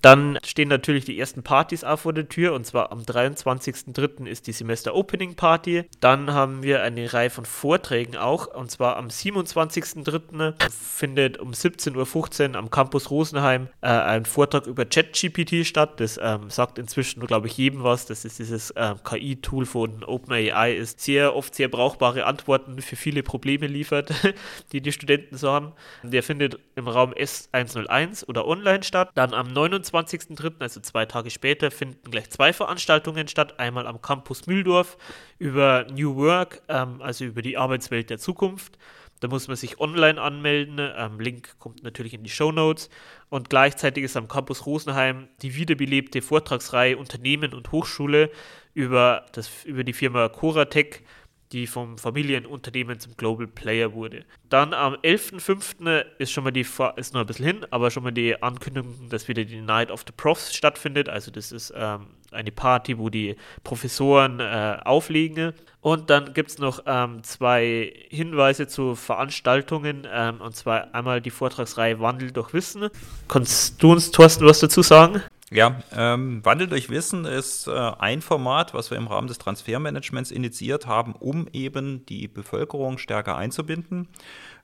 Dann 0.00 0.38
stehen 0.44 0.68
natürlich 0.68 1.04
die 1.04 1.18
ersten 1.18 1.42
Partys 1.42 1.82
auch 1.82 1.98
vor 1.98 2.12
der 2.12 2.28
Tür 2.28 2.52
und 2.52 2.64
zwar 2.64 2.92
am 2.92 3.00
23.03. 3.00 4.26
ist 4.26 4.46
die 4.46 4.52
Semester-Opening-Party. 4.52 5.84
Dann 6.00 6.32
haben 6.32 6.62
wir 6.62 6.82
eine 6.82 7.12
Reihe 7.12 7.30
von 7.30 7.44
Vorträgen 7.44 8.16
auch 8.16 8.46
und 8.46 8.70
zwar 8.70 8.96
am 8.96 9.08
27.03. 9.08 10.54
findet 10.70 11.38
um 11.38 11.50
17.15 11.50 12.50
Uhr 12.50 12.56
am 12.56 12.70
Campus 12.70 13.10
Rosenheim 13.10 13.68
äh, 13.80 13.88
ein 13.88 14.24
Vortrag 14.24 14.66
über 14.66 14.84
ChatGPT 14.84 15.66
statt. 15.66 15.98
Das 15.98 16.18
ähm, 16.22 16.50
sagt 16.50 16.78
inzwischen, 16.78 17.26
glaube 17.26 17.48
ich, 17.48 17.56
jedem 17.56 17.82
was. 17.82 18.06
Das 18.06 18.24
ist 18.24 18.38
dieses 18.38 18.70
äh, 18.70 18.94
KI-Tool 19.02 19.66
von 19.66 20.04
OpenAI, 20.04 20.74
ist 20.74 21.00
sehr 21.00 21.34
oft 21.34 21.54
sehr 21.54 21.68
brauchbare 21.68 22.24
Antworten 22.24 22.80
für 22.82 22.96
viele 22.96 23.24
Probleme 23.24 23.66
liefert, 23.66 24.12
die 24.72 24.80
die 24.80 24.92
Studenten 24.92 25.27
verstanden 25.28 25.38
zu 25.38 25.50
haben. 25.50 25.72
Der 26.02 26.22
findet 26.22 26.58
im 26.74 26.88
Raum 26.88 27.12
S101 27.12 28.26
oder 28.26 28.46
online 28.46 28.82
statt. 28.82 29.10
Dann 29.14 29.34
am 29.34 29.48
29.03., 29.48 30.60
also 30.60 30.80
zwei 30.80 31.06
Tage 31.06 31.30
später, 31.30 31.70
finden 31.70 32.10
gleich 32.10 32.30
zwei 32.30 32.52
Veranstaltungen 32.52 33.28
statt. 33.28 33.58
Einmal 33.58 33.86
am 33.86 34.00
Campus 34.00 34.46
Mühldorf 34.46 34.96
über 35.38 35.86
New 35.92 36.16
Work, 36.16 36.62
ähm, 36.68 37.00
also 37.02 37.24
über 37.24 37.42
die 37.42 37.56
Arbeitswelt 37.56 38.10
der 38.10 38.18
Zukunft. 38.18 38.78
Da 39.20 39.26
muss 39.26 39.48
man 39.48 39.56
sich 39.56 39.80
online 39.80 40.20
anmelden. 40.20 40.78
Ähm, 40.78 41.18
Link 41.18 41.58
kommt 41.58 41.82
natürlich 41.82 42.14
in 42.14 42.22
die 42.22 42.30
Show 42.30 42.52
Notes. 42.52 42.88
Und 43.30 43.50
gleichzeitig 43.50 44.04
ist 44.04 44.16
am 44.16 44.28
Campus 44.28 44.64
Rosenheim 44.64 45.28
die 45.42 45.56
wiederbelebte 45.56 46.22
Vortragsreihe 46.22 46.96
Unternehmen 46.96 47.52
und 47.52 47.72
Hochschule 47.72 48.30
über, 48.74 49.26
das, 49.32 49.64
über 49.64 49.82
die 49.82 49.92
Firma 49.92 50.28
Coratec 50.28 51.02
die 51.52 51.66
vom 51.66 51.98
Familienunternehmen 51.98 53.00
zum 53.00 53.16
Global 53.16 53.46
Player 53.46 53.92
wurde. 53.92 54.24
Dann 54.48 54.74
am 54.74 54.94
11.05. 54.94 56.04
ist 56.18 56.32
schon 56.32 56.44
mal 56.44 56.50
die, 56.50 56.66
ist 56.96 57.14
noch 57.14 57.20
ein 57.20 57.26
bisschen 57.26 57.46
hin, 57.46 57.66
aber 57.70 57.90
schon 57.90 58.02
mal 58.02 58.12
die 58.12 58.40
Ankündigung, 58.42 59.08
dass 59.08 59.28
wieder 59.28 59.44
die 59.44 59.60
Night 59.60 59.90
of 59.90 60.04
the 60.06 60.12
Profs 60.16 60.54
stattfindet. 60.54 61.08
Also 61.08 61.30
das 61.30 61.52
ist 61.52 61.72
ähm, 61.76 62.06
eine 62.30 62.52
Party, 62.52 62.98
wo 62.98 63.08
die 63.08 63.36
Professoren 63.64 64.40
äh, 64.40 64.78
auflegen. 64.84 65.52
Und 65.80 66.10
dann 66.10 66.34
gibt 66.34 66.50
es 66.50 66.58
noch 66.58 66.82
ähm, 66.86 67.22
zwei 67.22 67.92
Hinweise 68.10 68.66
zu 68.66 68.94
Veranstaltungen, 68.94 70.06
ähm, 70.12 70.40
und 70.40 70.54
zwar 70.54 70.94
einmal 70.94 71.20
die 71.20 71.30
Vortragsreihe 71.30 72.00
Wandel 72.00 72.32
durch 72.32 72.52
Wissen. 72.52 72.88
Kannst 73.28 73.82
du 73.82 73.92
uns, 73.92 74.10
Thorsten, 74.10 74.44
was 74.44 74.60
dazu 74.60 74.82
sagen? 74.82 75.22
Ja, 75.50 75.80
ähm, 75.96 76.44
Wandel 76.44 76.66
durch 76.66 76.90
Wissen 76.90 77.24
ist 77.24 77.68
äh, 77.68 77.70
ein 77.70 78.20
Format, 78.20 78.74
was 78.74 78.90
wir 78.90 78.98
im 78.98 79.06
Rahmen 79.06 79.28
des 79.28 79.38
Transfermanagements 79.38 80.30
initiiert 80.30 80.86
haben, 80.86 81.14
um 81.14 81.48
eben 81.52 82.04
die 82.04 82.28
Bevölkerung 82.28 82.98
stärker 82.98 83.36
einzubinden. 83.36 84.08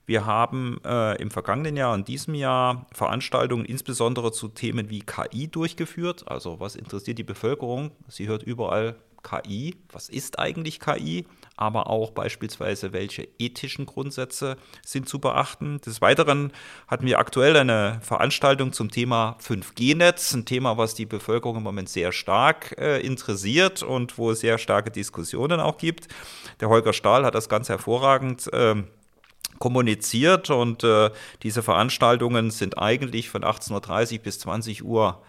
Wir 0.05 0.27
haben 0.27 0.79
äh, 0.85 1.19
im 1.19 1.31
vergangenen 1.31 1.75
Jahr 1.75 1.95
und 1.95 2.07
diesem 2.07 2.35
Jahr 2.35 2.85
Veranstaltungen 2.91 3.65
insbesondere 3.65 4.31
zu 4.31 4.47
Themen 4.47 4.91
wie 4.91 4.99
KI 4.99 5.47
durchgeführt. 5.47 6.27
Also 6.27 6.59
was 6.59 6.75
interessiert 6.75 7.17
die 7.17 7.23
Bevölkerung? 7.23 7.89
Sie 8.07 8.27
hört 8.27 8.43
überall 8.43 8.95
KI. 9.25 9.75
Was 9.91 10.07
ist 10.07 10.39
eigentlich 10.39 10.79
KI? 10.79 11.25
aber 11.57 11.89
auch 11.89 12.11
beispielsweise, 12.11 12.91
welche 12.91 13.27
ethischen 13.39 13.85
Grundsätze 13.85 14.57
sind 14.85 15.07
zu 15.07 15.19
beachten. 15.19 15.79
Des 15.81 16.01
Weiteren 16.01 16.51
hatten 16.87 17.05
wir 17.05 17.19
aktuell 17.19 17.55
eine 17.55 17.99
Veranstaltung 18.01 18.73
zum 18.73 18.91
Thema 18.91 19.37
5G-Netz, 19.41 20.33
ein 20.33 20.45
Thema, 20.45 20.77
was 20.77 20.95
die 20.95 21.05
Bevölkerung 21.05 21.57
im 21.57 21.63
Moment 21.63 21.89
sehr 21.89 22.11
stark 22.11 22.75
äh, 22.77 22.99
interessiert 22.99 23.83
und 23.83 24.17
wo 24.17 24.31
es 24.31 24.41
sehr 24.41 24.57
starke 24.57 24.91
Diskussionen 24.91 25.59
auch 25.59 25.77
gibt. 25.77 26.07
Der 26.59 26.69
Holger 26.69 26.93
Stahl 26.93 27.25
hat 27.25 27.35
das 27.35 27.47
ganz 27.47 27.69
hervorragend 27.69 28.51
äh, 28.51 28.83
kommuniziert 29.59 30.49
und 30.49 30.83
äh, 30.83 31.11
diese 31.43 31.63
Veranstaltungen 31.63 32.51
sind 32.51 32.77
eigentlich 32.77 33.29
von 33.29 33.43
18.30 33.43 34.17
Uhr 34.17 34.19
bis 34.23 34.39
20 34.39 34.83
Uhr 34.83 35.21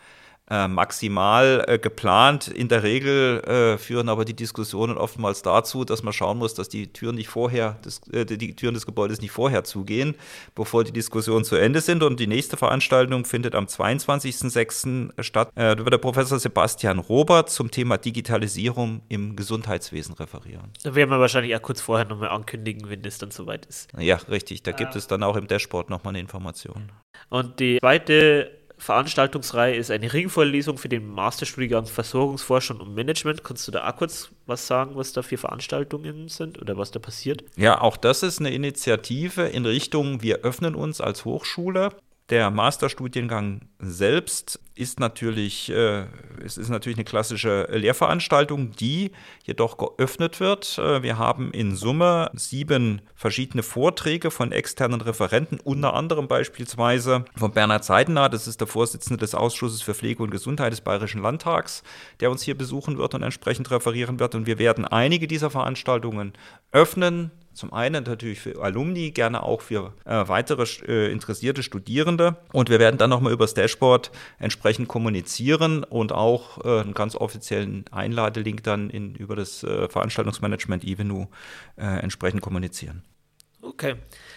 äh, 0.48 0.68
maximal 0.68 1.64
äh, 1.66 1.78
geplant. 1.78 2.48
In 2.48 2.68
der 2.68 2.82
Regel 2.82 3.40
äh, 3.40 3.78
führen 3.78 4.08
aber 4.08 4.24
die 4.24 4.34
Diskussionen 4.34 4.96
oftmals 4.96 5.42
dazu, 5.42 5.84
dass 5.84 6.02
man 6.02 6.12
schauen 6.12 6.38
muss, 6.38 6.54
dass 6.54 6.68
die 6.68 6.92
Türen 6.92 7.16
nicht 7.16 7.28
vorher, 7.28 7.78
des, 7.84 8.00
äh, 8.12 8.24
die 8.24 8.54
Türen 8.54 8.74
des 8.74 8.86
Gebäudes 8.86 9.20
nicht 9.20 9.32
vorher 9.32 9.64
zugehen, 9.64 10.14
bevor 10.54 10.84
die 10.84 10.92
Diskussionen 10.92 11.44
zu 11.44 11.56
Ende 11.56 11.80
sind. 11.80 12.02
Und 12.02 12.20
die 12.20 12.28
nächste 12.28 12.56
Veranstaltung 12.56 13.24
findet 13.24 13.54
am 13.54 13.66
22.06. 13.66 15.22
statt. 15.22 15.50
Äh, 15.56 15.74
da 15.74 15.78
wird 15.78 15.92
der 15.92 15.98
Professor 15.98 16.38
Sebastian 16.38 17.00
Robert 17.00 17.50
zum 17.50 17.70
Thema 17.70 17.98
Digitalisierung 17.98 19.02
im 19.08 19.34
Gesundheitswesen 19.34 20.14
referieren. 20.14 20.70
Da 20.84 20.94
werden 20.94 21.10
wir 21.10 21.18
wahrscheinlich 21.18 21.56
auch 21.56 21.62
kurz 21.62 21.80
vorher 21.80 22.06
nochmal 22.06 22.28
ankündigen, 22.28 22.88
wenn 22.88 23.02
das 23.02 23.18
dann 23.18 23.32
soweit 23.32 23.66
ist. 23.66 23.88
Ja, 23.98 24.16
richtig. 24.28 24.62
Da 24.62 24.72
gibt 24.72 24.94
es 24.94 25.08
dann 25.08 25.22
auch 25.22 25.36
im 25.36 25.48
Dashboard 25.48 25.90
nochmal 25.90 26.12
eine 26.12 26.20
Information. 26.20 26.92
Und 27.30 27.58
die 27.58 27.78
zweite 27.80 28.50
Veranstaltungsreihe 28.78 29.74
ist 29.74 29.90
eine 29.90 30.12
Ringvorlesung 30.12 30.78
für 30.78 30.88
den 30.88 31.08
Masterstudiengang 31.08 31.86
Versorgungsforschung 31.86 32.80
und 32.80 32.94
Management. 32.94 33.42
Kannst 33.42 33.66
du 33.66 33.72
da 33.72 33.88
auch 33.88 33.96
kurz 33.96 34.30
was 34.46 34.66
sagen, 34.66 34.96
was 34.96 35.12
da 35.12 35.22
für 35.22 35.38
Veranstaltungen 35.38 36.28
sind 36.28 36.60
oder 36.60 36.76
was 36.76 36.90
da 36.90 36.98
passiert? 36.98 37.44
Ja, 37.56 37.80
auch 37.80 37.96
das 37.96 38.22
ist 38.22 38.40
eine 38.40 38.52
Initiative 38.52 39.42
in 39.42 39.64
Richtung, 39.64 40.22
wir 40.22 40.38
öffnen 40.38 40.74
uns 40.74 41.00
als 41.00 41.24
Hochschule. 41.24 41.90
Der 42.28 42.50
Masterstudiengang 42.50 43.68
selbst 43.78 44.60
ist 44.76 45.00
natürlich, 45.00 45.70
äh, 45.70 46.04
es 46.44 46.58
ist 46.58 46.68
natürlich 46.68 46.98
eine 46.98 47.04
klassische 47.04 47.66
Lehrveranstaltung, 47.72 48.72
die 48.72 49.10
jedoch 49.44 49.78
geöffnet 49.78 50.38
wird. 50.38 50.78
Äh, 50.78 51.02
wir 51.02 51.18
haben 51.18 51.50
in 51.52 51.74
Summe 51.74 52.30
sieben 52.34 53.00
verschiedene 53.14 53.62
Vorträge 53.62 54.30
von 54.30 54.52
externen 54.52 55.00
Referenten, 55.00 55.58
unter 55.64 55.94
anderem 55.94 56.28
beispielsweise 56.28 57.24
von 57.36 57.52
Bernhard 57.52 57.84
Seidenaar, 57.84 58.28
das 58.28 58.46
ist 58.46 58.60
der 58.60 58.68
Vorsitzende 58.68 59.18
des 59.18 59.34
Ausschusses 59.34 59.80
für 59.80 59.94
Pflege 59.94 60.22
und 60.22 60.30
Gesundheit 60.30 60.72
des 60.72 60.82
Bayerischen 60.82 61.22
Landtags, 61.22 61.82
der 62.20 62.30
uns 62.30 62.42
hier 62.42 62.56
besuchen 62.56 62.98
wird 62.98 63.14
und 63.14 63.22
entsprechend 63.22 63.70
referieren 63.70 64.20
wird. 64.20 64.34
Und 64.34 64.46
wir 64.46 64.58
werden 64.58 64.84
einige 64.84 65.26
dieser 65.26 65.48
Veranstaltungen 65.48 66.34
öffnen, 66.70 67.30
zum 67.56 67.72
einen 67.72 68.04
natürlich 68.04 68.38
für 68.38 68.62
Alumni, 68.62 69.12
gerne 69.12 69.42
auch 69.42 69.62
für 69.62 69.94
äh, 70.04 70.28
weitere 70.28 70.66
äh, 70.86 71.10
interessierte 71.10 71.62
Studierende. 71.62 72.36
Und 72.52 72.68
wir 72.68 72.78
werden 72.78 72.98
dann 72.98 73.08
nochmal 73.08 73.32
über 73.32 73.44
das 73.44 73.54
Dashboard 73.54 74.10
entsprechend 74.38 74.65
kommunizieren 74.88 75.84
und 75.84 76.12
auch 76.12 76.64
äh, 76.64 76.80
einen 76.80 76.94
ganz 76.94 77.16
offiziellen 77.16 77.84
Einladelink 77.90 78.62
dann 78.62 78.90
in, 78.90 79.14
über 79.14 79.36
das 79.36 79.62
äh, 79.62 79.88
Veranstaltungsmanagement 79.88 80.84
Evenu 80.84 81.26
äh, 81.76 81.84
entsprechend 81.84 82.42
kommunizieren. 82.42 83.02
Okay, 83.62 83.96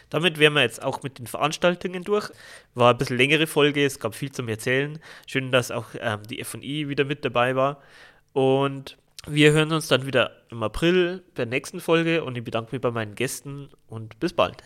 damit 0.09 0.39
wären 0.39 0.53
wir 0.53 0.61
jetzt 0.61 0.81
auch 0.81 1.03
mit 1.03 1.19
den 1.19 1.27
Veranstaltungen 1.27 2.03
durch. 2.03 2.31
War 2.73 2.91
ein 2.93 2.97
bisschen 2.97 3.17
längere 3.17 3.47
Folge, 3.47 3.85
es 3.85 3.99
gab 3.99 4.15
viel 4.15 4.31
zum 4.31 4.47
Erzählen. 4.47 4.99
Schön, 5.27 5.51
dass 5.51 5.71
auch 5.71 5.87
ähm, 5.99 6.21
die 6.29 6.43
FI 6.43 6.89
wieder 6.89 7.05
mit 7.05 7.23
dabei 7.23 7.55
war. 7.55 7.81
Und 8.33 8.97
wir 9.27 9.51
hören 9.51 9.71
uns 9.71 9.87
dann 9.87 10.05
wieder 10.05 10.31
im 10.49 10.63
April 10.63 11.23
der 11.37 11.45
nächsten 11.45 11.79
Folge 11.79 12.23
und 12.23 12.37
ich 12.37 12.43
bedanke 12.43 12.71
mich 12.71 12.81
bei 12.81 12.91
meinen 12.91 13.15
Gästen 13.15 13.69
und 13.87 14.19
bis 14.19 14.33
bald. 14.33 14.63